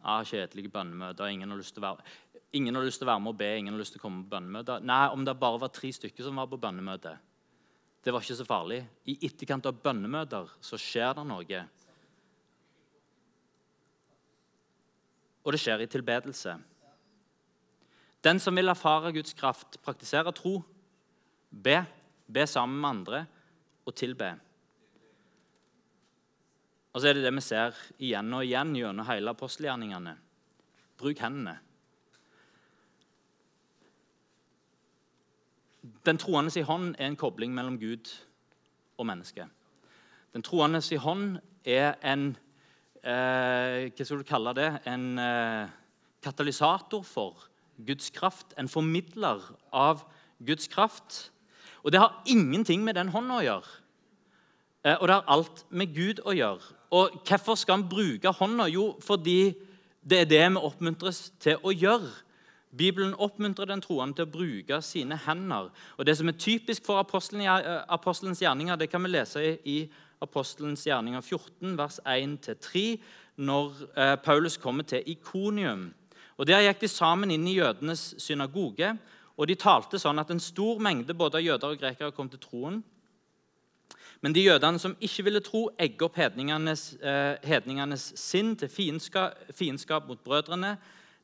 Ah, 0.00 0.24
kjedelige 0.24 0.72
bønnemøter. 0.72 1.28
Ingen 1.28 1.52
har, 1.52 1.60
lyst 1.60 1.76
til 1.76 1.84
å 1.84 1.90
være, 1.90 2.08
ingen 2.56 2.74
har 2.76 2.84
lyst 2.86 3.00
til 3.00 3.06
å 3.06 3.12
være 3.12 3.22
med 3.22 3.34
og 3.34 3.38
be. 3.38 3.48
ingen 3.58 3.74
har 3.74 3.80
lyst 3.80 3.94
til 3.94 4.00
å 4.00 4.04
komme 4.06 4.24
på 4.24 4.34
bønnemøte. 4.34 4.80
Nei, 4.82 5.08
Om 5.12 5.24
det 5.24 5.38
bare 5.38 5.60
var 5.60 5.68
tre 5.68 5.92
stykker 5.92 6.24
som 6.24 6.36
var 6.36 6.48
på 6.50 6.60
bønnemøte, 6.60 7.16
det 8.04 8.12
var 8.14 8.22
ikke 8.22 8.38
så 8.38 8.46
farlig. 8.46 8.84
I 9.06 9.18
etterkant 9.26 9.66
av 9.66 9.80
bønnemøter 9.82 10.50
så 10.62 10.78
skjer 10.78 11.16
det 11.18 11.24
noe. 11.26 11.62
Og 15.42 15.52
det 15.52 15.60
skjer 15.62 15.82
i 15.82 15.90
tilbedelse. 15.90 16.56
Den 18.22 18.40
som 18.42 18.54
vil 18.58 18.70
erfare 18.70 19.12
Guds 19.14 19.34
kraft, 19.38 19.78
praktisere 19.82 20.32
tro, 20.34 20.60
be, 21.50 21.84
be 22.26 22.46
sammen 22.46 22.80
med 22.80 22.90
andre 22.90 23.26
og 23.86 23.94
tilbe. 23.94 24.32
Og 26.94 27.02
så 27.02 27.10
er 27.10 27.18
det 27.18 27.26
det 27.26 27.34
vi 27.36 27.44
ser 27.44 27.76
igjen 28.00 28.32
og 28.32 28.46
igjen 28.46 28.72
gjennom 28.78 29.06
hele 29.10 29.34
apostelgjerningene. 29.34 30.16
Bruk 30.96 31.18
hendene. 31.20 31.58
Den 36.06 36.18
troende 36.22 36.52
i 36.54 36.62
hånd 36.62 36.94
er 36.98 37.08
en 37.08 37.18
kobling 37.18 37.54
mellom 37.54 37.80
Gud 37.80 38.12
og 38.98 39.08
menneske. 39.08 39.48
Den 40.32 40.44
troende 40.46 40.78
i 40.78 40.98
hånd 41.02 41.38
er 41.66 41.96
en 42.06 42.28
eh, 43.02 43.88
Hva 43.90 44.04
skal 44.04 44.20
du 44.20 44.26
kalle 44.28 44.52
det? 44.54 44.68
En 44.86 45.18
eh, 45.18 45.72
katalysator 46.22 47.02
for 47.02 47.48
Guds 47.86 48.12
kraft, 48.14 48.54
en 48.58 48.70
formidler 48.70 49.42
av 49.72 50.04
Guds 50.46 50.70
kraft. 50.70 51.32
Og 51.82 51.92
det 51.92 52.00
har 52.00 52.22
ingenting 52.26 52.84
med 52.84 52.94
den 52.94 53.10
hånda 53.10 53.40
å 53.40 53.46
gjøre. 53.46 53.74
Eh, 54.86 54.94
og 55.00 55.08
det 55.08 55.16
har 55.18 55.32
alt 55.34 55.64
med 55.70 55.94
Gud 55.94 56.22
å 56.22 56.36
gjøre. 56.36 56.74
Og 56.94 57.18
hvorfor 57.26 57.58
skal 57.58 57.80
han 57.80 57.88
bruke 57.90 58.30
hånda? 58.30 58.68
Jo, 58.70 58.92
fordi 59.02 59.56
det 60.06 60.22
er 60.22 60.30
det 60.30 60.44
vi 60.54 60.62
oppmuntres 60.62 61.32
til 61.42 61.58
å 61.66 61.74
gjøre. 61.74 62.14
Bibelen 62.76 63.14
oppmuntrer 63.14 63.68
den 63.70 63.80
troende 63.80 64.18
til 64.18 64.26
å 64.26 64.30
bruke 64.30 64.80
sine 64.82 65.18
hender. 65.26 65.70
Og 65.96 66.06
Det 66.06 66.16
som 66.16 66.28
er 66.28 66.38
typisk 66.38 66.84
for 66.84 67.00
eh, 67.00 67.82
apostelens 67.88 68.42
gjerninger, 68.42 68.76
det 68.76 68.90
kan 68.90 69.02
vi 69.02 69.08
lese 69.08 69.58
i 69.64 69.90
apostelens 70.20 70.86
gjerninger 70.86 71.20
14, 71.20 71.78
vers 71.78 72.00
1-3, 72.06 72.98
når 73.36 73.72
eh, 73.96 74.16
Paulus 74.16 74.56
kommer 74.56 74.82
til 74.82 75.02
Ikonium. 75.06 75.94
Og 76.36 76.46
Der 76.46 76.60
gikk 76.60 76.80
de 76.80 76.88
sammen 76.88 77.30
inn 77.30 77.46
i 77.48 77.56
jødenes 77.56 78.14
synagoge, 78.18 78.96
og 79.36 79.48
de 79.48 79.54
talte 79.54 79.98
sånn 80.00 80.18
at 80.18 80.30
en 80.32 80.40
stor 80.40 80.78
mengde 80.80 81.14
både 81.14 81.44
jøder 81.44 81.74
og 81.74 81.80
grekere 81.80 82.12
kom 82.12 82.28
til 82.28 82.40
troen. 82.40 82.82
Men 84.24 84.32
de 84.32 84.46
jødene 84.46 84.80
som 84.80 84.96
ikke 85.00 85.26
ville 85.26 85.42
tro, 85.44 85.68
egger 85.78 86.08
opp 86.08 86.16
hedningenes, 86.16 86.96
eh, 87.02 87.36
hedningenes 87.44 88.12
sinn 88.16 88.54
til 88.56 88.68
fiendskap, 88.68 89.36
fiendskap, 89.52 90.06
mot 90.08 90.22
brødrene. 90.24 90.76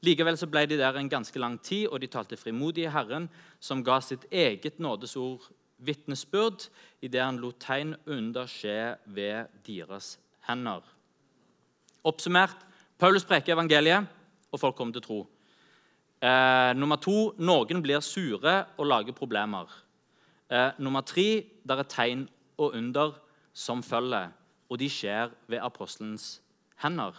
Likevel 0.03 0.37
så 0.39 0.49
ble 0.51 0.65
de 0.67 0.79
der 0.81 0.97
en 0.99 1.11
ganske 1.11 1.39
lang 1.39 1.61
tid, 1.63 1.87
og 1.87 2.01
de 2.03 2.11
talte 2.11 2.37
frimodig 2.37 2.89
i 2.89 2.91
Herren, 2.91 3.29
som 3.63 3.85
ga 3.87 4.01
sitt 4.03 4.25
eget 4.31 4.81
nådesord 4.83 5.47
vitnesbyrd 5.83 6.67
idet 7.03 7.23
han 7.23 7.39
lot 7.43 7.61
tegn 7.63 7.95
under 8.07 8.47
skje 8.51 8.97
ved 9.07 9.51
deres 9.67 10.17
hender. 10.49 10.83
Oppsummert 12.03 12.67
Paulus 12.99 13.27
preker 13.27 13.55
evangeliet 13.55 14.07
og 14.53 14.61
folk 14.61 14.77
kommer 14.79 14.95
til 14.95 15.03
tro. 15.03 15.21
Eh, 16.23 16.73
nummer 16.79 17.01
to 17.03 17.33
noen 17.39 17.83
blir 17.83 18.03
sure 18.05 18.55
og 18.79 18.87
lager 18.87 19.17
problemer. 19.17 19.67
Eh, 20.51 20.71
nummer 20.79 21.03
tre 21.03 21.43
det 21.63 21.79
er 21.79 21.89
tegn 21.91 22.29
og 22.59 22.77
under 22.79 23.17
som 23.53 23.83
følger, 23.83 24.31
og 24.71 24.79
de 24.79 24.89
skjer 24.91 25.33
ved 25.49 25.59
apostelens 25.63 26.41
hender. 26.83 27.17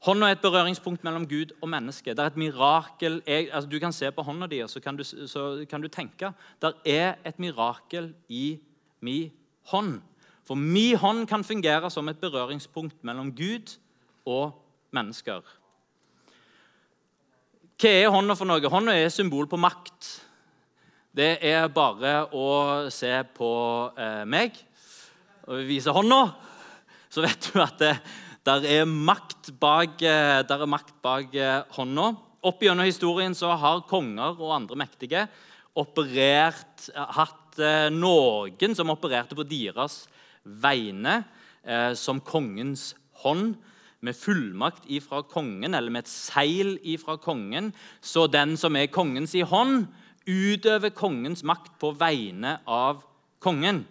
Hånda 0.00 0.30
er 0.30 0.38
et 0.38 0.40
berøringspunkt 0.40 1.02
mellom 1.04 1.26
Gud 1.28 1.52
og 1.60 1.68
menneske. 1.68 2.14
Det 2.16 2.22
er 2.22 2.30
et 2.30 2.36
mirakel. 2.40 3.18
Jeg, 3.26 3.50
altså, 3.52 3.68
du 3.68 3.78
kan 3.78 3.92
se 3.92 4.08
på 4.10 4.22
hånda 4.24 4.46
di 4.48 4.62
og 4.64 4.70
så 4.72 4.80
kan 4.80 4.96
du, 4.96 5.04
så 5.04 5.66
kan 5.68 5.82
du 5.82 5.88
tenke. 5.92 6.32
Det 6.62 6.72
er 6.88 7.18
et 7.24 7.38
mirakel 7.38 8.14
i 8.28 8.58
mi 9.04 9.32
hånd. 9.68 9.98
For 10.48 10.56
mi 10.56 10.94
hånd 10.94 11.26
kan 11.28 11.44
fungere 11.44 11.90
som 11.90 12.08
et 12.08 12.18
berøringspunkt 12.18 13.04
mellom 13.04 13.34
Gud 13.36 13.76
og 14.24 14.56
mennesker. 14.90 15.44
Hva 17.80 17.92
er 17.92 18.12
hånda 18.12 18.34
for 18.36 18.48
noe? 18.48 18.72
Hånda 18.72 18.96
er 18.96 19.12
symbol 19.12 19.46
på 19.48 19.60
makt. 19.60 20.08
Det 21.12 21.36
er 21.44 21.68
bare 21.68 22.24
å 22.32 22.48
se 22.92 23.12
på 23.36 23.52
eh, 23.98 24.24
meg 24.24 24.56
og 25.50 25.64
vise 25.66 25.92
hånda, 25.92 26.20
så 27.10 27.24
vet 27.24 27.48
du 27.50 27.60
at 27.60 27.80
det 27.80 27.94
der 28.50 28.64
er 28.66 28.86
makt 28.88 29.52
bak, 29.60 30.00
eh, 30.02 30.42
der 30.42 30.62
er 30.64 30.70
makt 30.70 30.96
bak 31.04 31.34
eh, 31.38 31.62
hånda. 31.76 32.10
Opp 32.42 32.62
gjennom 32.64 32.88
historien 32.88 33.34
så 33.36 33.52
har 33.54 33.84
konger 33.86 34.38
og 34.40 34.54
andre 34.56 34.78
mektige 34.80 35.26
operert, 35.78 36.88
hatt 37.14 37.60
eh, 37.62 37.90
noen 37.94 38.74
som 38.74 38.90
opererte 38.90 39.38
på 39.38 39.46
deres 39.46 40.06
vegne 40.42 41.22
som 41.92 42.22
kongens 42.24 42.94
hånd 43.20 43.50
med 44.00 44.16
fullmakt 44.16 44.86
ifra 44.88 45.18
kongen, 45.28 45.74
eller 45.76 45.92
med 45.92 46.06
et 46.06 46.10
seil 46.10 46.78
ifra 46.88 47.18
kongen, 47.20 47.68
så 48.00 48.24
den 48.32 48.54
som 48.56 48.78
er 48.80 48.88
kongens 48.88 49.34
i 49.36 49.44
hånd, 49.44 49.84
utøver 50.24 50.94
kongens 50.96 51.44
makt 51.44 51.74
på 51.76 51.92
vegne 52.00 52.56
av 52.64 53.04
kongen. 53.44 53.82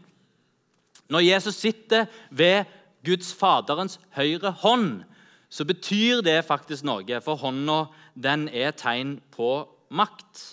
Når 1.14 1.28
Jesus 1.28 1.62
sitter 1.62 2.10
ved 2.34 2.66
Guds 3.06 3.32
Faderens 3.36 4.00
høyre 4.16 4.52
hånd, 4.64 5.04
så 5.50 5.66
betyr 5.66 6.22
det 6.26 6.44
faktisk 6.46 6.86
noe, 6.86 7.22
for 7.26 7.40
hånda 7.42 7.88
den 8.14 8.48
er 8.54 8.76
tegn 8.78 9.18
på 9.34 9.66
makt. 9.90 10.44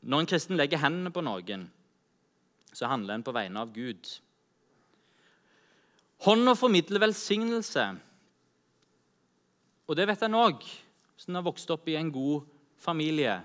Når 0.00 0.22
en 0.22 0.30
kristen 0.30 0.58
legger 0.60 0.80
hendene 0.80 1.12
på 1.12 1.24
noen, 1.24 1.66
så 2.72 2.88
handler 2.88 3.18
en 3.18 3.26
på 3.26 3.34
vegne 3.34 3.64
av 3.64 3.72
Gud. 3.74 4.12
Hånda 6.24 6.54
formidler 6.56 7.02
velsignelse. 7.02 7.86
Og 9.88 9.96
det 9.98 10.06
vet 10.06 10.22
en 10.22 10.38
òg, 10.38 10.62
hvis 10.62 11.28
en 11.28 11.40
har 11.40 11.46
vokst 11.46 11.70
opp 11.74 11.88
i 11.90 11.96
en 11.98 12.12
god 12.14 12.46
familie. 12.80 13.40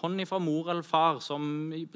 Hånd 0.00 0.22
fra 0.24 0.38
mor 0.40 0.70
eller 0.72 0.86
far 0.86 1.18
som, 1.20 1.42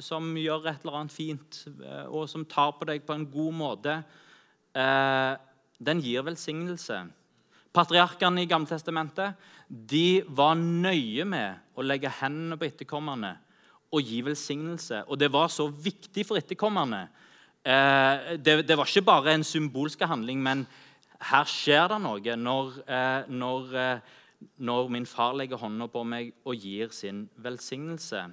som, 0.02 0.26
gjør 0.36 0.68
et 0.68 0.82
eller 0.84 0.98
annet 0.98 1.14
fint, 1.14 1.60
eh, 1.80 2.04
og 2.04 2.28
som 2.28 2.44
tar 2.44 2.74
på 2.76 2.88
deg 2.90 3.04
på 3.06 3.14
en 3.16 3.24
god 3.32 3.54
måte. 3.56 3.94
Eh, 4.76 5.32
den 5.84 6.02
gir 6.04 6.26
velsignelse. 6.26 6.98
Patriarkene 7.74 8.44
i 8.44 8.50
Gammeltestamentet 8.50 9.40
de 9.68 10.20
var 10.28 10.58
nøye 10.60 11.24
med 11.26 11.62
å 11.74 11.86
legge 11.86 12.12
hendene 12.20 12.58
på 12.60 12.68
etterkommerne 12.68 13.32
og 13.94 14.04
gi 14.04 14.20
velsignelse. 14.26 15.06
Og 15.08 15.18
det 15.18 15.30
var 15.32 15.48
så 15.48 15.66
viktig 15.72 16.26
for 16.28 16.36
etterkommerne 16.38 17.06
eh, 17.64 18.36
det, 18.36 18.60
det, 18.68 18.76
var 18.76 18.90
ikke 18.90 19.06
bare 19.08 19.32
en 19.32 19.46
symbolsk 19.48 20.04
handling, 20.04 20.44
men 20.44 20.66
her 21.24 21.48
skjer 21.48 21.88
det 21.88 22.02
noe 22.04 22.36
når, 22.36 22.76
når, 23.32 23.72
når 24.56 24.88
min 24.92 25.06
far 25.06 25.34
legger 25.38 25.60
hånda 25.60 25.88
på 25.92 26.04
meg 26.06 26.32
og 26.44 26.56
gir 26.56 26.92
sin 26.94 27.28
velsignelse. 27.36 28.26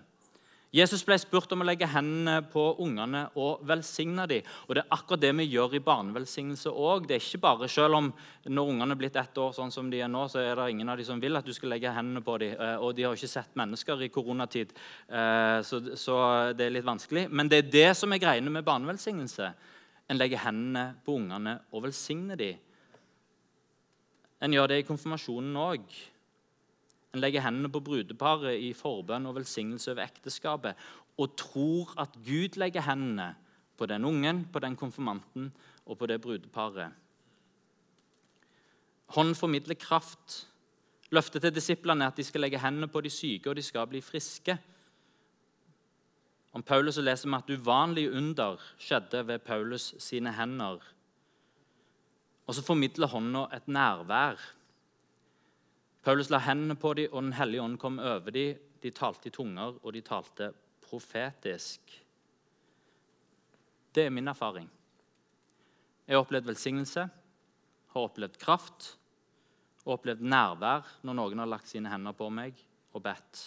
Jesus 0.72 1.02
ble 1.04 1.18
spurt 1.20 1.52
om 1.52 1.66
å 1.66 1.66
legge 1.68 1.88
hendene 1.92 2.38
på 2.48 2.62
ungene 2.80 3.26
og 3.36 3.60
velsigne 3.68 4.24
dem. 4.32 4.46
Og 4.70 4.78
det 4.78 4.86
er 4.86 4.94
akkurat 4.96 5.20
det 5.20 5.32
vi 5.36 5.50
gjør 5.52 5.76
i 5.76 5.82
barnevelsignelse 5.84 6.72
òg. 6.72 7.10
Det 7.10 7.18
er 7.18 7.26
ikke 7.26 7.42
bare 7.44 7.68
selv 7.72 7.98
om 7.98 8.08
når 8.48 8.72
ungene 8.72 8.96
er 8.96 9.02
blitt 9.02 9.20
ett 9.20 9.42
år, 9.44 9.52
sånn 9.58 9.74
som 9.76 9.90
de 9.92 10.00
er 10.00 10.08
nå, 10.12 10.24
så 10.32 10.40
er 10.40 10.56
det 10.56 10.70
ingen 10.72 10.94
av 10.94 11.02
dem 11.02 11.10
som 11.10 11.20
vil 11.20 11.36
at 11.36 11.48
du 11.48 11.52
skal 11.58 11.74
legge 11.76 11.92
hendene 11.92 12.24
på 12.24 12.38
dem. 12.40 12.56
Eh, 12.56 12.78
og 12.80 12.96
de 12.96 13.04
har 13.04 13.20
ikke 13.20 13.34
sett 13.34 13.60
mennesker 13.60 14.06
i 14.08 14.12
koronatid, 14.16 14.72
eh, 15.12 15.60
så 15.60 16.24
det 16.56 16.70
er 16.70 16.76
litt 16.78 16.88
vanskelig. 16.88 17.28
Men 17.28 17.52
det 17.52 17.66
er 17.66 17.72
det 17.76 17.90
som 18.00 18.16
er 18.16 18.24
greiene 18.24 18.56
med 18.56 18.64
barnevelsignelse. 18.64 19.52
En 20.08 20.24
legger 20.24 20.46
hendene 20.46 20.94
på 21.04 21.20
ungene 21.20 21.60
og 21.76 21.84
velsigner 21.90 22.40
dem. 22.40 22.64
En 24.42 24.54
gjør 24.54 24.72
det 24.72 24.82
i 24.82 24.88
konfirmasjonen 24.88 25.58
òg. 25.62 25.86
En 27.14 27.22
legger 27.22 27.44
hendene 27.46 27.70
på 27.72 27.84
brudeparet 27.84 28.62
i 28.64 28.72
forbønn 28.78 29.28
og 29.30 29.36
velsignelse 29.38 29.92
over 29.92 30.06
ekteskapet 30.06 30.80
og 31.20 31.36
tror 31.38 31.92
at 32.02 32.16
Gud 32.26 32.58
legger 32.58 32.86
hendene 32.88 33.34
på 33.78 33.86
den 33.90 34.06
ungen, 34.06 34.46
på 34.54 34.62
den 34.64 34.78
konfirmanten 34.80 35.52
og 35.86 35.98
på 35.98 36.08
det 36.08 36.22
brudeparet. 36.22 36.94
Hånden 39.12 39.36
formidler 39.36 39.76
kraft. 39.76 40.48
Løftet 41.12 41.44
til 41.44 41.56
disiplene 41.56 42.06
er 42.06 42.14
at 42.14 42.18
de 42.18 42.24
skal 42.24 42.46
legge 42.46 42.62
hendene 42.62 42.88
på 42.88 43.02
de 43.04 43.10
syke, 43.12 43.50
og 43.50 43.58
de 43.60 43.64
skal 43.66 43.90
bli 43.92 44.00
friske. 44.02 44.56
Om 46.54 46.64
Paulus 46.64 46.98
leser 46.98 47.30
vi 47.30 47.36
at 47.36 47.52
uvanlige 47.60 48.12
under 48.12 48.62
skjedde 48.80 49.28
ved 49.28 49.40
Paulus 49.40 49.94
sine 50.00 50.32
hender. 50.36 50.80
Og 52.48 52.58
så 52.58 52.64
formidler 52.66 53.12
hånda 53.12 53.46
et 53.56 53.68
nærvær. 53.72 54.42
Paulus 56.02 56.32
la 56.34 56.42
hendene 56.42 56.76
på 56.80 56.94
dem, 56.98 57.12
og 57.14 57.24
Den 57.24 57.34
hellige 57.38 57.62
ånd 57.62 57.78
kom 57.80 58.00
over 58.00 58.32
dem. 58.32 58.58
De 58.82 58.92
talte 58.92 59.30
i 59.30 59.32
tunger, 59.32 59.78
og 59.84 59.94
de 59.94 60.02
talte 60.02 60.52
profetisk. 60.82 61.82
Det 63.94 64.06
er 64.06 64.10
min 64.10 64.28
erfaring. 64.28 64.70
Jeg 66.08 66.16
har 66.16 66.24
opplevd 66.24 66.50
velsignelse, 66.50 67.04
har 67.94 68.08
opplevd 68.08 68.40
kraft 68.42 68.96
og 69.86 69.98
opplevd 69.98 70.24
nærvær 70.26 70.88
når 71.06 71.18
noen 71.18 71.42
har 71.44 71.50
lagt 71.50 71.70
sine 71.70 71.92
hender 71.92 72.16
på 72.18 72.30
meg 72.34 72.58
og 72.92 73.04
bedt. 73.06 73.44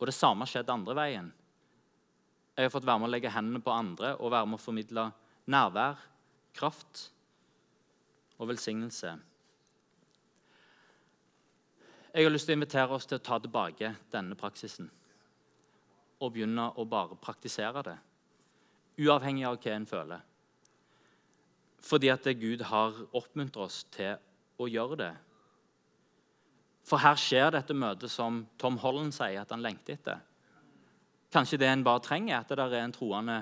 Og 0.00 0.08
det 0.10 0.16
samme 0.16 0.44
har 0.44 0.50
skjedd 0.50 0.72
andre 0.72 0.96
veien. 0.98 1.30
Jeg 2.54 2.66
har 2.66 2.74
fått 2.74 2.86
være 2.86 3.02
med 3.02 3.08
å 3.08 3.14
legge 3.14 3.32
hendene 3.34 3.62
på 3.64 3.72
andre 3.72 4.14
og 4.18 4.32
være 4.34 4.48
med 4.50 4.58
å 4.58 4.64
formidle 4.64 5.06
nærvær, 5.50 5.98
kraft 6.54 7.08
og 8.38 8.48
velsignelse. 8.50 9.14
Jeg 12.14 12.26
har 12.26 12.30
lyst 12.30 12.46
til 12.46 12.54
å 12.54 12.58
invitere 12.60 12.94
oss 12.94 13.08
til 13.10 13.18
å 13.18 13.24
ta 13.26 13.40
tilbake 13.42 13.90
denne 14.12 14.36
praksisen 14.38 14.90
og 16.22 16.30
begynne 16.32 16.68
å 16.78 16.84
bare 16.88 17.18
praktisere 17.20 17.82
det, 17.84 17.96
uavhengig 19.02 19.44
av 19.48 19.58
hva 19.58 19.72
en 19.74 19.86
føler. 19.88 20.20
Fordi 21.84 22.08
at 22.12 22.28
Gud 22.40 22.62
har 22.70 23.00
oppmuntret 23.12 23.64
oss 23.66 23.82
til 23.92 24.14
å 24.56 24.68
gjøre 24.70 25.00
det. 25.00 25.10
For 26.86 27.00
her 27.02 27.18
skjer 27.18 27.50
dette 27.52 27.76
møtet 27.76 28.12
som 28.12 28.44
Tom 28.60 28.78
Holland 28.80 29.12
sier 29.16 29.42
at 29.42 29.52
han 29.52 29.64
lengter 29.64 29.98
etter. 29.98 30.22
Kanskje 31.34 31.58
det 31.60 31.68
en 31.68 31.84
bare 31.84 32.02
trenger, 32.04 32.36
er 32.36 32.44
at 32.44 32.54
det 32.70 32.78
er 32.78 32.86
en 32.86 32.94
troende 32.94 33.40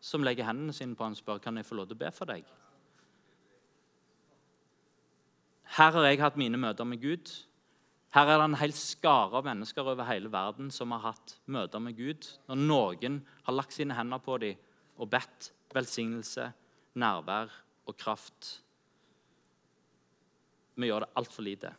som 0.00 0.24
legger 0.24 0.48
hendene 0.48 0.72
sine 0.72 0.96
på 0.96 1.04
han 1.04 1.12
og 1.12 1.20
spør 1.20 1.42
kan 1.44 1.60
jeg 1.60 1.68
få 1.68 1.76
lov 1.76 1.90
til 1.90 1.98
å 1.98 2.02
be 2.06 2.10
for 2.14 2.30
deg. 2.30 2.46
Her 5.76 5.94
har 5.94 6.08
jeg 6.08 6.18
hatt 6.18 6.38
mine 6.40 6.58
møter 6.58 6.86
med 6.88 6.98
Gud. 7.02 7.30
Her 8.10 8.26
er 8.26 8.40
det 8.40 8.46
en 8.48 8.58
hel 8.58 8.72
skare 8.74 9.38
av 9.38 9.46
mennesker 9.46 9.86
over 9.86 10.08
hele 10.08 10.30
verden 10.32 10.72
som 10.74 10.90
har 10.96 11.12
hatt 11.12 11.36
møter 11.46 11.82
med 11.82 11.94
Gud. 11.98 12.26
Når 12.50 12.64
noen 12.64 13.20
har 13.46 13.54
lagt 13.54 13.76
sine 13.76 13.94
hender 13.94 14.18
på 14.22 14.38
dem 14.42 14.58
og 15.00 15.12
bedt 15.12 15.52
velsignelse, 15.70 16.48
nærvær 16.98 17.52
og 17.86 17.96
kraft. 17.96 18.56
Vi 20.74 20.90
gjør 20.90 21.06
det 21.06 21.12
altfor 21.20 21.46
lite. 21.46 21.72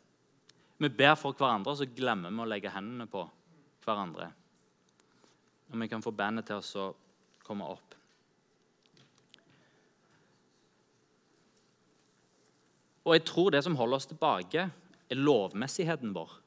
Vi 0.81 0.89
ber 0.89 1.17
for 1.19 1.35
hverandre, 1.37 1.75
så 1.75 1.85
glemmer 1.85 2.31
vi 2.31 2.41
å 2.41 2.47
legge 2.47 2.71
hendene 2.73 3.09
på 3.11 3.25
hverandre. 3.83 4.31
Og 5.71 5.79
vi 5.83 5.91
kan 5.91 6.03
få 6.03 6.15
bandet 6.15 6.47
til 6.47 6.63
å 6.79 6.87
komme 7.43 7.67
opp. 7.67 7.97
Og 13.05 13.15
jeg 13.15 13.25
tror 13.25 13.51
det 13.53 13.63
som 13.65 13.75
holder 13.79 13.97
oss 13.97 14.09
tilbake, 14.09 14.67
er 15.11 15.19
lovmessigheten 15.19 16.13
vår. 16.15 16.37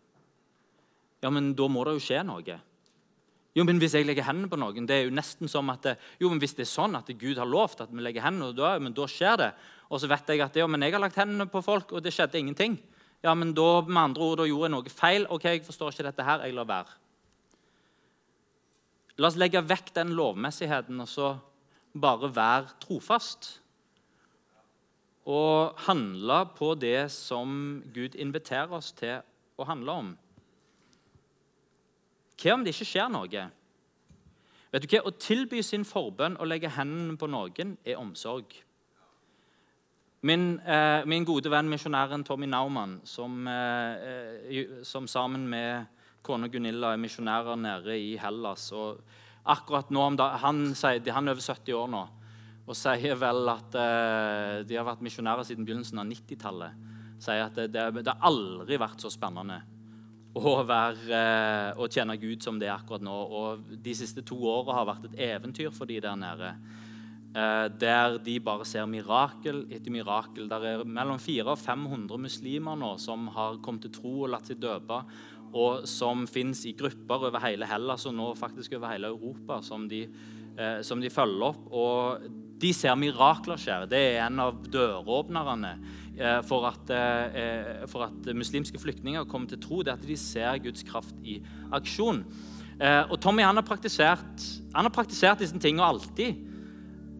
Ja, 1.24 1.30
men 1.32 1.52
da 1.56 1.66
må 1.72 1.84
det 1.86 1.96
jo 1.96 2.04
skje 2.04 2.22
noe. 2.26 2.58
Jo, 3.54 3.62
men 3.62 3.78
Hvis 3.78 3.94
jeg 3.94 4.06
legger 4.06 4.26
hendene 4.26 4.50
på 4.50 4.58
noen 4.58 4.86
det 4.86 4.96
er 4.96 5.04
jo 5.06 5.14
nesten 5.14 5.48
som 5.48 5.68
at 5.70 5.86
jo, 6.18 6.28
men 6.28 6.40
hvis 6.42 6.56
det 6.58 6.64
er 6.64 6.72
sånn 6.72 6.96
at 6.98 7.06
Gud 7.06 7.38
har 7.38 7.46
lovt 7.46 7.84
at 7.84 7.92
vi 7.92 8.02
legger 8.02 8.24
hendene, 8.26 8.50
da, 8.56 8.74
men 8.82 8.94
da 8.96 9.06
skjer 9.06 9.38
det. 9.38 9.52
Og 9.94 10.02
så 10.02 10.10
vet 10.10 10.28
jeg 10.28 10.42
at 10.42 10.56
ja, 10.58 10.66
men 10.66 10.82
jeg 10.82 10.96
har 10.96 11.02
lagt 11.02 11.20
hendene 11.20 11.46
på 11.46 11.62
folk, 11.62 11.92
og 11.94 12.02
det 12.02 12.12
skjedde 12.14 12.40
ingenting. 12.40 12.76
Ja, 13.22 13.32
men 13.38 13.54
da 13.54 13.80
med 13.86 14.00
andre 14.02 14.26
ord, 14.26 14.40
da 14.42 14.48
gjorde 14.48 14.68
jeg 14.68 14.74
noe 14.74 14.92
feil. 14.92 15.26
Ok, 15.32 15.46
jeg 15.46 15.64
forstår 15.64 15.94
ikke 15.94 16.08
dette 16.08 16.26
her. 16.26 16.42
Jeg 16.44 16.56
lar 16.58 16.68
være. 16.68 16.98
La 19.22 19.30
oss 19.30 19.38
legge 19.38 19.62
vekk 19.62 19.92
den 19.94 20.16
lovmessigheten 20.18 20.98
og 21.00 21.08
så 21.08 21.30
bare 21.94 22.28
være 22.34 22.74
trofast 22.82 23.52
og 25.24 25.78
handle 25.86 26.42
på 26.56 26.74
det 26.76 27.10
som 27.12 27.82
Gud 27.94 28.16
inviterer 28.20 28.72
oss 28.76 28.92
til 28.92 29.22
å 29.56 29.66
handle 29.68 29.92
om. 29.92 30.10
Hva 32.40 32.56
om 32.56 32.64
det 32.64 32.74
ikke 32.74 32.88
skjer 32.90 33.12
noe? 33.12 33.46
Vet 34.74 34.84
du 34.84 34.90
hva? 34.90 35.04
Å 35.06 35.16
tilby 35.16 35.62
sin 35.64 35.86
forbønn 35.88 36.36
og 36.36 36.50
legge 36.50 36.72
hendene 36.76 37.16
på 37.16 37.28
noen 37.30 37.76
er 37.86 38.00
omsorg. 38.00 38.52
Min, 40.24 40.58
eh, 40.60 41.04
min 41.04 41.24
gode 41.24 41.50
venn 41.52 41.68
misjonæren 41.68 42.24
Tommy 42.24 42.46
Naumann, 42.46 43.00
som, 43.04 43.46
eh, 43.46 44.82
som 44.82 45.06
sammen 45.06 45.48
med 45.48 45.86
kona 46.22 46.48
Gunilla 46.48 46.92
er 46.92 46.96
misjonærer 46.96 47.56
nede 47.56 47.96
i 47.98 48.16
Hellas 48.16 48.72
og 48.72 49.00
akkurat 49.46 49.90
nå, 49.90 50.00
Han, 50.16 50.74
han 50.74 51.28
er 51.28 51.32
over 51.32 51.40
70 51.40 51.72
år 51.72 51.88
nå 51.88 52.08
og 52.64 52.76
sier 52.78 53.18
vel 53.20 53.50
at 53.52 53.76
eh, 53.76 54.62
de 54.64 54.78
har 54.78 54.86
vært 54.86 55.04
misjonærer 55.04 55.46
siden 55.46 55.66
begynnelsen 55.66 56.00
av 56.00 56.08
90-tallet. 56.08 56.90
Sier 57.24 57.44
at 57.44 57.58
det, 57.70 58.06
har 58.08 58.24
aldri 58.24 58.78
vært 58.80 59.04
så 59.04 59.10
spennende 59.12 59.60
å, 60.34 60.56
være, 60.66 61.04
eh, 61.12 61.68
å 61.76 61.88
tjene 61.92 62.16
Gud 62.20 62.42
som 62.44 62.56
det 62.60 62.70
er 62.70 62.78
akkurat 62.78 63.04
nå. 63.04 63.12
Og 63.12 63.68
de 63.84 63.94
siste 63.96 64.24
to 64.26 64.38
åra 64.50 64.80
har 64.80 64.88
vært 64.94 65.10
et 65.10 65.20
eventyr 65.28 65.70
for 65.76 65.90
de 65.90 66.00
der 66.02 66.16
nede. 66.18 66.54
Eh, 67.34 67.66
der 67.68 68.16
de 68.24 68.38
bare 68.46 68.66
ser 68.68 68.88
mirakel 68.88 69.66
etter 69.68 69.92
mirakel. 69.92 70.48
Der 70.50 70.68
er 70.72 70.88
mellom 70.88 71.20
400 71.20 71.52
og 71.52 71.60
500 71.60 72.24
muslimer 72.26 72.80
nå 72.80 72.94
som 73.02 73.28
har 73.36 73.60
kommet 73.64 73.86
til 73.86 73.96
tro 74.00 74.16
og 74.24 74.34
latt 74.34 74.50
seg 74.50 74.62
døpe 74.64 75.04
og 75.54 75.84
som 75.86 76.24
fins 76.26 76.64
i 76.66 76.74
grupper 76.74 77.28
over 77.28 77.42
hele 77.44 77.66
Hellas 77.70 78.08
og 78.10 78.16
nå 78.16 78.32
faktisk 78.38 78.74
over 78.74 78.90
hele 78.90 79.10
Europa, 79.12 79.60
som 79.62 79.86
de, 79.88 80.02
eh, 80.58 80.80
som 80.82 81.00
de 81.00 81.10
følger 81.10 81.46
opp. 81.46 81.68
Og 81.70 82.24
de 82.64 82.72
ser 82.72 82.96
mirakler 82.96 83.60
skjer. 83.60 83.86
Det 83.90 84.00
er 84.14 84.22
en 84.24 84.40
av 84.46 84.56
døråpnerne 84.72 85.74
eh, 86.16 86.40
for, 86.48 86.66
at, 86.70 86.92
eh, 86.94 87.84
for, 87.90 88.06
at, 88.08 88.30
muslimske 88.36 88.80
flyktninger 88.80 89.26
kommer 89.28 89.50
til 89.50 89.60
tro. 89.62 89.82
Det 89.82 89.92
er 89.92 90.00
at 90.00 90.08
de 90.08 90.18
ser 90.20 90.60
Guds 90.64 90.84
kraft 90.88 91.16
i 91.26 91.40
aksjon. 91.74 92.22
Eh, 92.80 93.02
og 93.10 93.18
Tommy 93.22 93.44
han 93.44 93.60
har 93.60 93.66
praktisert, 93.66 94.46
han 94.74 94.88
har 94.88 94.94
praktisert 94.94 95.42
disse 95.44 95.58
tingene 95.60 95.86
alltid. 95.86 96.50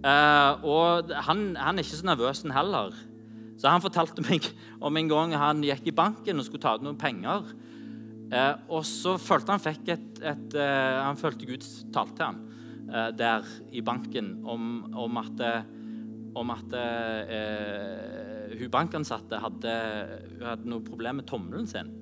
og 0.05 1.13
han, 1.27 1.55
han, 1.57 1.79
er 1.79 1.83
ikke 1.85 1.97
så 1.97 2.07
nervøs, 2.07 2.43
han 2.45 2.53
heller. 2.53 2.97
Så 3.57 3.71
han 3.71 3.85
fortalte 3.85 4.25
meg 4.27 4.45
om 4.85 4.97
en 4.97 5.09
gang 5.09 5.37
han 5.39 5.63
gikk 5.65 5.89
i 5.89 5.97
banken 5.97 6.41
og 6.41 6.45
skulle 6.49 6.65
ta 6.65 6.75
ut 6.77 6.85
noen 6.85 6.99
penger. 7.01 7.55
og 8.69 8.83
så 8.85 9.17
følte 9.21 9.55
han 9.55 9.63
fikk 9.63 9.89
et, 9.95 10.21
et 10.21 10.57
Han 10.57 11.17
følte 11.17 11.47
Gud 11.47 11.65
talte 11.95 12.17
til 12.17 12.25
ham 12.27 12.43
eh, 12.89 13.11
der 13.17 13.47
i 13.73 13.83
banken 13.85 14.37
om, 14.45 14.95
om 14.95 15.21
at, 15.21 15.43
om 16.35 16.55
at 16.55 16.79
eh, 16.79 18.55
hun 18.59 18.73
bankansatte 18.73 19.41
hadde, 19.43 19.77
hadde 20.43 20.71
noe 20.71 20.85
problem 20.87 21.21
med 21.21 21.29
tommelen 21.31 21.69
sin. 21.71 21.93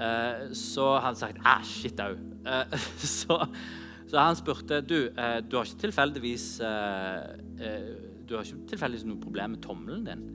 Eh, 0.00 0.50
så 0.56 0.94
hadde 0.96 1.06
han 1.06 1.20
sagt 1.22 1.40
Æh, 1.44 1.64
shit 1.66 2.00
au. 2.00 2.14
Eh, 2.46 2.78
så, 3.18 3.40
så, 4.06 4.18
han 4.18 4.38
spurte 4.38 4.80
du, 4.80 5.10
eh, 5.10 5.40
du 5.44 5.58
har 5.58 5.68
ikke 5.68 5.86
tilfeldigvis 5.86 6.46
eh, 6.64 7.80
du 8.30 8.36
har 8.36 8.46
ikke 8.46 8.70
tilfeldigvis 8.70 9.08
noe 9.08 9.20
problem 9.20 9.56
med 9.56 9.64
tommelen 9.64 10.06
din. 10.06 10.28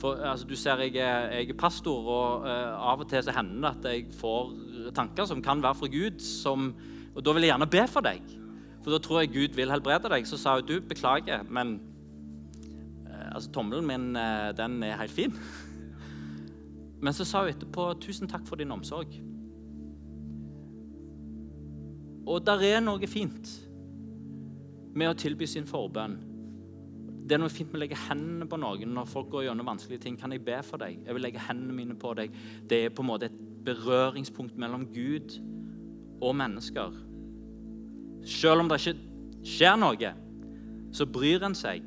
For 0.00 0.20
altså, 0.24 0.46
du 0.48 0.56
ser, 0.56 0.80
jeg 0.84 0.94
jeg 0.96 1.48
er 1.48 1.58
pastor, 1.58 2.06
og 2.08 2.44
uh, 2.46 2.90
av 2.92 3.02
og 3.02 3.08
til 3.08 3.22
så 3.24 3.34
hender 3.36 3.60
det 3.60 3.70
at 3.70 3.88
jeg 3.92 4.14
får 4.16 4.52
tanker 4.96 5.28
som 5.28 5.42
kan 5.44 5.60
være 5.62 5.76
fra 5.76 5.88
Gud. 5.92 6.20
Som, 6.24 6.70
og 7.14 7.24
da 7.24 7.34
vil 7.36 7.44
jeg 7.44 7.52
gjerne 7.52 7.68
be 7.68 7.82
for 7.88 8.04
deg. 8.04 8.22
For 8.80 8.94
da 8.94 9.00
tror 9.02 9.20
jeg 9.20 9.32
Gud 9.34 9.56
vil 9.56 9.72
helbrede 9.72 10.10
deg. 10.12 10.28
Så 10.28 10.38
sa 10.40 10.56
hun 10.56 10.68
du, 10.68 10.78
beklager, 10.80 11.44
men 11.48 11.78
eh, 13.06 13.34
altså, 13.34 13.50
tommelen 13.52 13.88
min 13.88 14.16
eh, 14.16 14.50
den 14.56 14.82
er 14.82 15.00
helt 15.00 15.16
fin. 15.16 15.34
Men 17.00 17.14
så 17.16 17.24
sa 17.24 17.40
hun 17.40 17.48
etterpå 17.48 17.86
tusen 17.96 18.28
takk 18.28 18.42
for 18.44 18.60
din 18.60 18.72
omsorg. 18.74 19.14
Og 22.28 22.42
der 22.44 22.60
er 22.68 22.82
noe 22.84 23.08
fint 23.08 23.48
med 24.92 25.08
å 25.08 25.16
tilby 25.16 25.48
sin 25.48 25.64
forbønn. 25.64 26.18
Det 27.24 27.36
er 27.36 27.40
noe 27.40 27.52
fint 27.52 27.70
med 27.70 27.78
å 27.78 27.82
legge 27.84 28.02
hendene 28.08 28.48
på 28.50 28.58
noen 28.60 28.92
når 28.92 29.08
folk 29.08 29.30
går 29.32 29.46
gjennom 29.46 29.70
vanskelige 29.72 30.04
ting. 30.04 30.18
Kan 30.20 30.34
jeg 30.34 30.44
be 30.44 30.58
for 30.66 30.82
deg? 30.82 30.98
Jeg 31.06 31.16
vil 31.16 31.24
legge 31.24 31.40
hendene 31.46 31.76
mine 31.76 31.96
på 31.96 32.12
deg. 32.18 32.36
Det 32.68 32.84
er 32.84 32.92
på 32.92 33.04
en 33.04 33.10
måte 33.14 33.30
et 33.30 33.40
berøringspunkt 33.64 34.60
mellom 34.60 34.84
Gud 34.92 35.38
og 36.20 36.36
mennesker. 36.36 36.92
Selv 38.26 38.64
om 38.64 38.68
det 38.68 38.80
ikke 38.80 38.96
skjer 39.46 39.78
noe, 39.80 40.12
så 40.92 41.06
bryr 41.06 41.44
en 41.46 41.56
seg. 41.56 41.86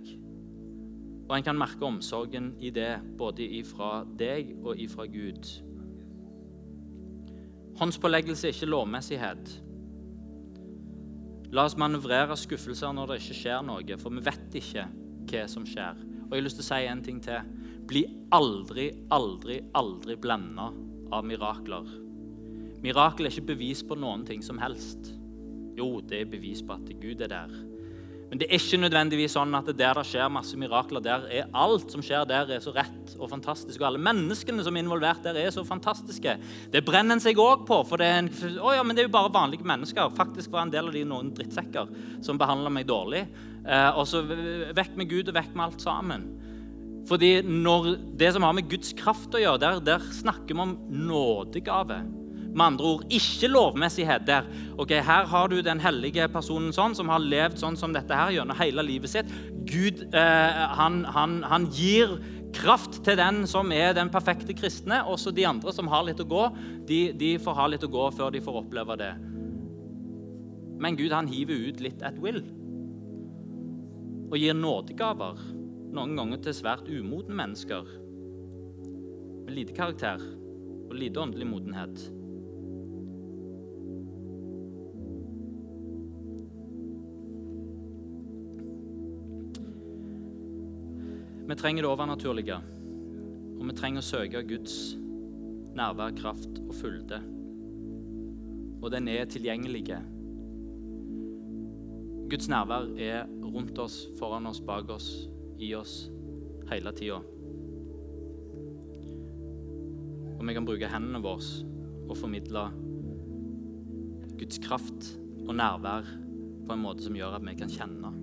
Og 1.30 1.36
en 1.38 1.46
kan 1.46 1.58
merke 1.58 1.86
omsorgen 1.88 2.54
i 2.62 2.72
det, 2.74 2.98
både 3.17 3.46
ifra 3.60 4.04
deg 4.19 4.56
og 4.63 4.80
ifra 4.80 5.06
Gud. 5.10 5.48
Håndspåleggelse 7.80 8.48
er 8.48 8.56
ikke 8.56 8.69
lovmessighet. 8.69 9.54
La 11.54 11.67
oss 11.67 11.78
manøvrere 11.78 12.36
skuffelser 12.38 12.93
når 12.93 13.12
det 13.12 13.19
ikke 13.22 13.39
skjer 13.39 13.65
noe, 13.65 13.98
for 14.02 14.13
vi 14.13 14.24
vet 14.26 14.58
ikke 14.60 14.88
hva 15.30 15.43
som 15.50 15.65
skjer. 15.69 16.00
Og 16.26 16.34
jeg 16.34 16.41
har 16.41 16.46
lyst 16.48 16.60
til 16.60 16.65
å 16.65 16.69
si 16.69 16.88
en 16.89 17.04
ting 17.06 17.19
til. 17.24 17.52
Bli 17.89 18.04
aldri, 18.34 18.88
aldri, 19.13 19.60
aldri 19.78 20.17
blenda 20.17 20.69
av 21.13 21.28
mirakler. 21.28 21.89
Mirakel 22.84 23.28
er 23.28 23.34
ikke 23.34 23.54
bevis 23.54 23.84
på 23.86 23.98
noen 24.00 24.26
ting 24.28 24.41
som 24.43 24.58
helst. 24.60 25.13
Jo, 25.77 25.97
det 26.05 26.21
er 26.21 26.29
bevis 26.29 26.63
på 26.65 26.75
at 26.75 26.91
Gud 27.01 27.21
er 27.21 27.31
der. 27.31 27.53
Men 28.33 28.39
det 28.41 28.47
er 28.47 28.57
ikke 28.57 28.79
nødvendigvis 28.81 29.36
sånn 29.36 29.51
at 29.53 29.67
der 29.77 29.93
det 29.93 30.03
skjer 30.09 30.29
masse 30.33 30.57
mirakler, 30.57 31.03
der 31.05 31.25
er 31.29 31.49
alt 31.53 31.91
som 31.93 32.01
skjer 32.01 32.23
der, 32.25 32.49
er 32.49 32.63
så 32.63 32.71
rett 32.73 33.12
og 33.19 33.29
fantastisk. 33.29 33.77
Og 33.77 33.91
alle 33.91 34.01
menneskene 34.01 34.63
som 34.65 34.73
er 34.73 34.81
involvert 34.81 35.21
der, 35.21 35.38
er 35.38 35.51
så 35.53 35.62
fantastiske. 35.67 36.33
Det 36.73 36.81
brenner 36.81 37.13
en 37.13 37.21
seg 37.21 37.38
òg 37.38 37.67
på. 37.69 37.77
For 37.86 38.01
det 38.01 38.07
er, 38.09 38.23
en, 38.23 38.31
å 38.57 38.73
ja, 38.73 38.81
men 38.81 38.97
det 38.97 39.03
er 39.03 39.09
jo 39.12 39.13
bare 39.13 39.29
vanlige 39.36 39.69
mennesker. 39.69 40.09
Faktisk 40.17 40.49
var 40.49 40.65
en 40.65 40.73
del 40.73 40.89
av 40.89 40.97
de 40.97 41.03
noen 41.05 41.29
drittsekker 41.38 41.93
som 42.25 42.41
behandla 42.41 42.73
meg 42.73 42.89
dårlig. 42.89 43.21
Eh, 43.67 43.91
og 43.91 44.09
så 44.09 44.23
vekk 44.25 44.97
med 44.97 45.13
Gud 45.13 45.29
og 45.29 45.38
vekk 45.38 45.53
med 45.53 45.67
alt 45.67 45.86
sammen. 45.86 46.25
Fordi 47.05 47.36
når 47.45 47.93
det 48.17 48.33
som 48.33 48.49
har 48.49 48.57
med 48.57 48.65
Guds 48.71 48.95
kraft 48.97 49.38
å 49.38 49.45
gjøre, 49.45 49.62
der, 49.62 49.86
der 49.93 50.09
snakker 50.09 50.55
vi 50.55 50.65
om 50.65 50.73
nådegave. 51.05 52.01
Med 52.53 52.65
andre 52.65 52.85
ord 52.85 53.03
ikke 53.09 53.49
lovmessighet 53.49 54.27
der. 54.27 54.45
ok, 54.77 54.91
Her 55.01 55.25
har 55.25 55.47
du 55.49 55.61
den 55.61 55.79
hellige 55.81 56.27
personen 56.29 56.73
sånn, 56.73 56.93
som 56.95 57.09
har 57.09 57.19
levd 57.19 57.57
sånn 57.57 57.77
som 57.77 57.93
dette 57.93 58.13
her 58.13 58.31
gjennom 58.35 58.57
hele 58.59 58.85
livet 58.85 59.09
sitt. 59.09 59.33
Gud 59.65 60.05
eh, 60.13 60.63
han, 60.77 61.03
han, 61.05 61.41
han, 61.49 61.67
gir 61.73 62.19
kraft 62.53 63.01
til 63.03 63.17
den 63.17 63.47
som 63.49 63.71
er 63.73 63.95
den 63.97 64.11
perfekte 64.13 64.53
kristne. 64.53 65.01
Også 65.09 65.33
de 65.33 65.47
andre 65.49 65.73
som 65.73 65.89
har 65.89 66.05
litt 66.05 66.21
å 66.21 66.29
gå, 66.29 66.47
de, 66.85 67.07
de 67.17 67.37
får 67.41 67.57
ha 67.57 67.69
litt 67.73 67.87
å 67.87 67.91
gå 67.91 68.09
før 68.13 68.33
de 68.35 68.43
får 68.45 68.59
oppleve 68.61 68.99
det. 69.01 69.13
Men 70.83 70.99
Gud 70.99 71.13
han 71.15 71.31
hiver 71.31 71.69
ut 71.69 71.81
litt 71.81 72.03
at 72.05 72.19
will 72.21 72.43
og 74.33 74.39
gir 74.41 74.55
nådegaver. 74.57 75.37
Noen 75.93 76.15
ganger 76.17 76.39
til 76.41 76.55
svært 76.57 76.87
umodne 76.89 77.35
mennesker 77.37 77.85
med 79.45 79.53
lite 79.53 79.75
karakter 79.77 80.21
og 80.89 80.95
lite 80.97 81.21
åndelig 81.21 81.45
modenhet. 81.51 82.01
Vi 91.43 91.56
trenger 91.60 91.84
det 91.84 91.89
overnaturlige, 91.91 92.56
og 93.60 93.65
vi 93.67 93.73
trenger 93.75 93.99
å 93.99 94.06
søke 94.08 94.45
Guds 94.47 94.75
nærvær, 95.75 96.13
kraft 96.15 96.62
og 96.63 96.71
fylde. 96.77 97.19
Og 98.79 98.88
den 98.93 99.10
er 99.12 99.27
tilgjengelig. 99.27 99.84
Guds 102.32 102.47
nærvær 102.47 102.88
er 102.95 103.27
rundt 103.43 103.79
oss, 103.84 104.06
foran 104.19 104.47
oss, 104.47 104.63
bak 104.63 104.88
oss, 104.95 105.12
i 105.60 105.73
oss 105.75 106.08
hele 106.71 106.95
tida. 106.95 107.19
Og 110.39 110.47
vi 110.47 110.56
kan 110.56 110.67
bruke 110.67 110.95
hendene 110.95 111.23
våre 111.23 111.51
og 112.08 112.17
formidle 112.19 112.69
Guds 114.39 114.63
kraft 114.63 115.13
og 115.43 115.58
nærvær 115.60 116.08
på 116.63 116.71
en 116.71 116.88
måte 116.88 117.03
som 117.03 117.19
gjør 117.19 117.36
at 117.36 117.43
vi 117.51 117.60
kan 117.60 117.71
kjenne 117.71 118.22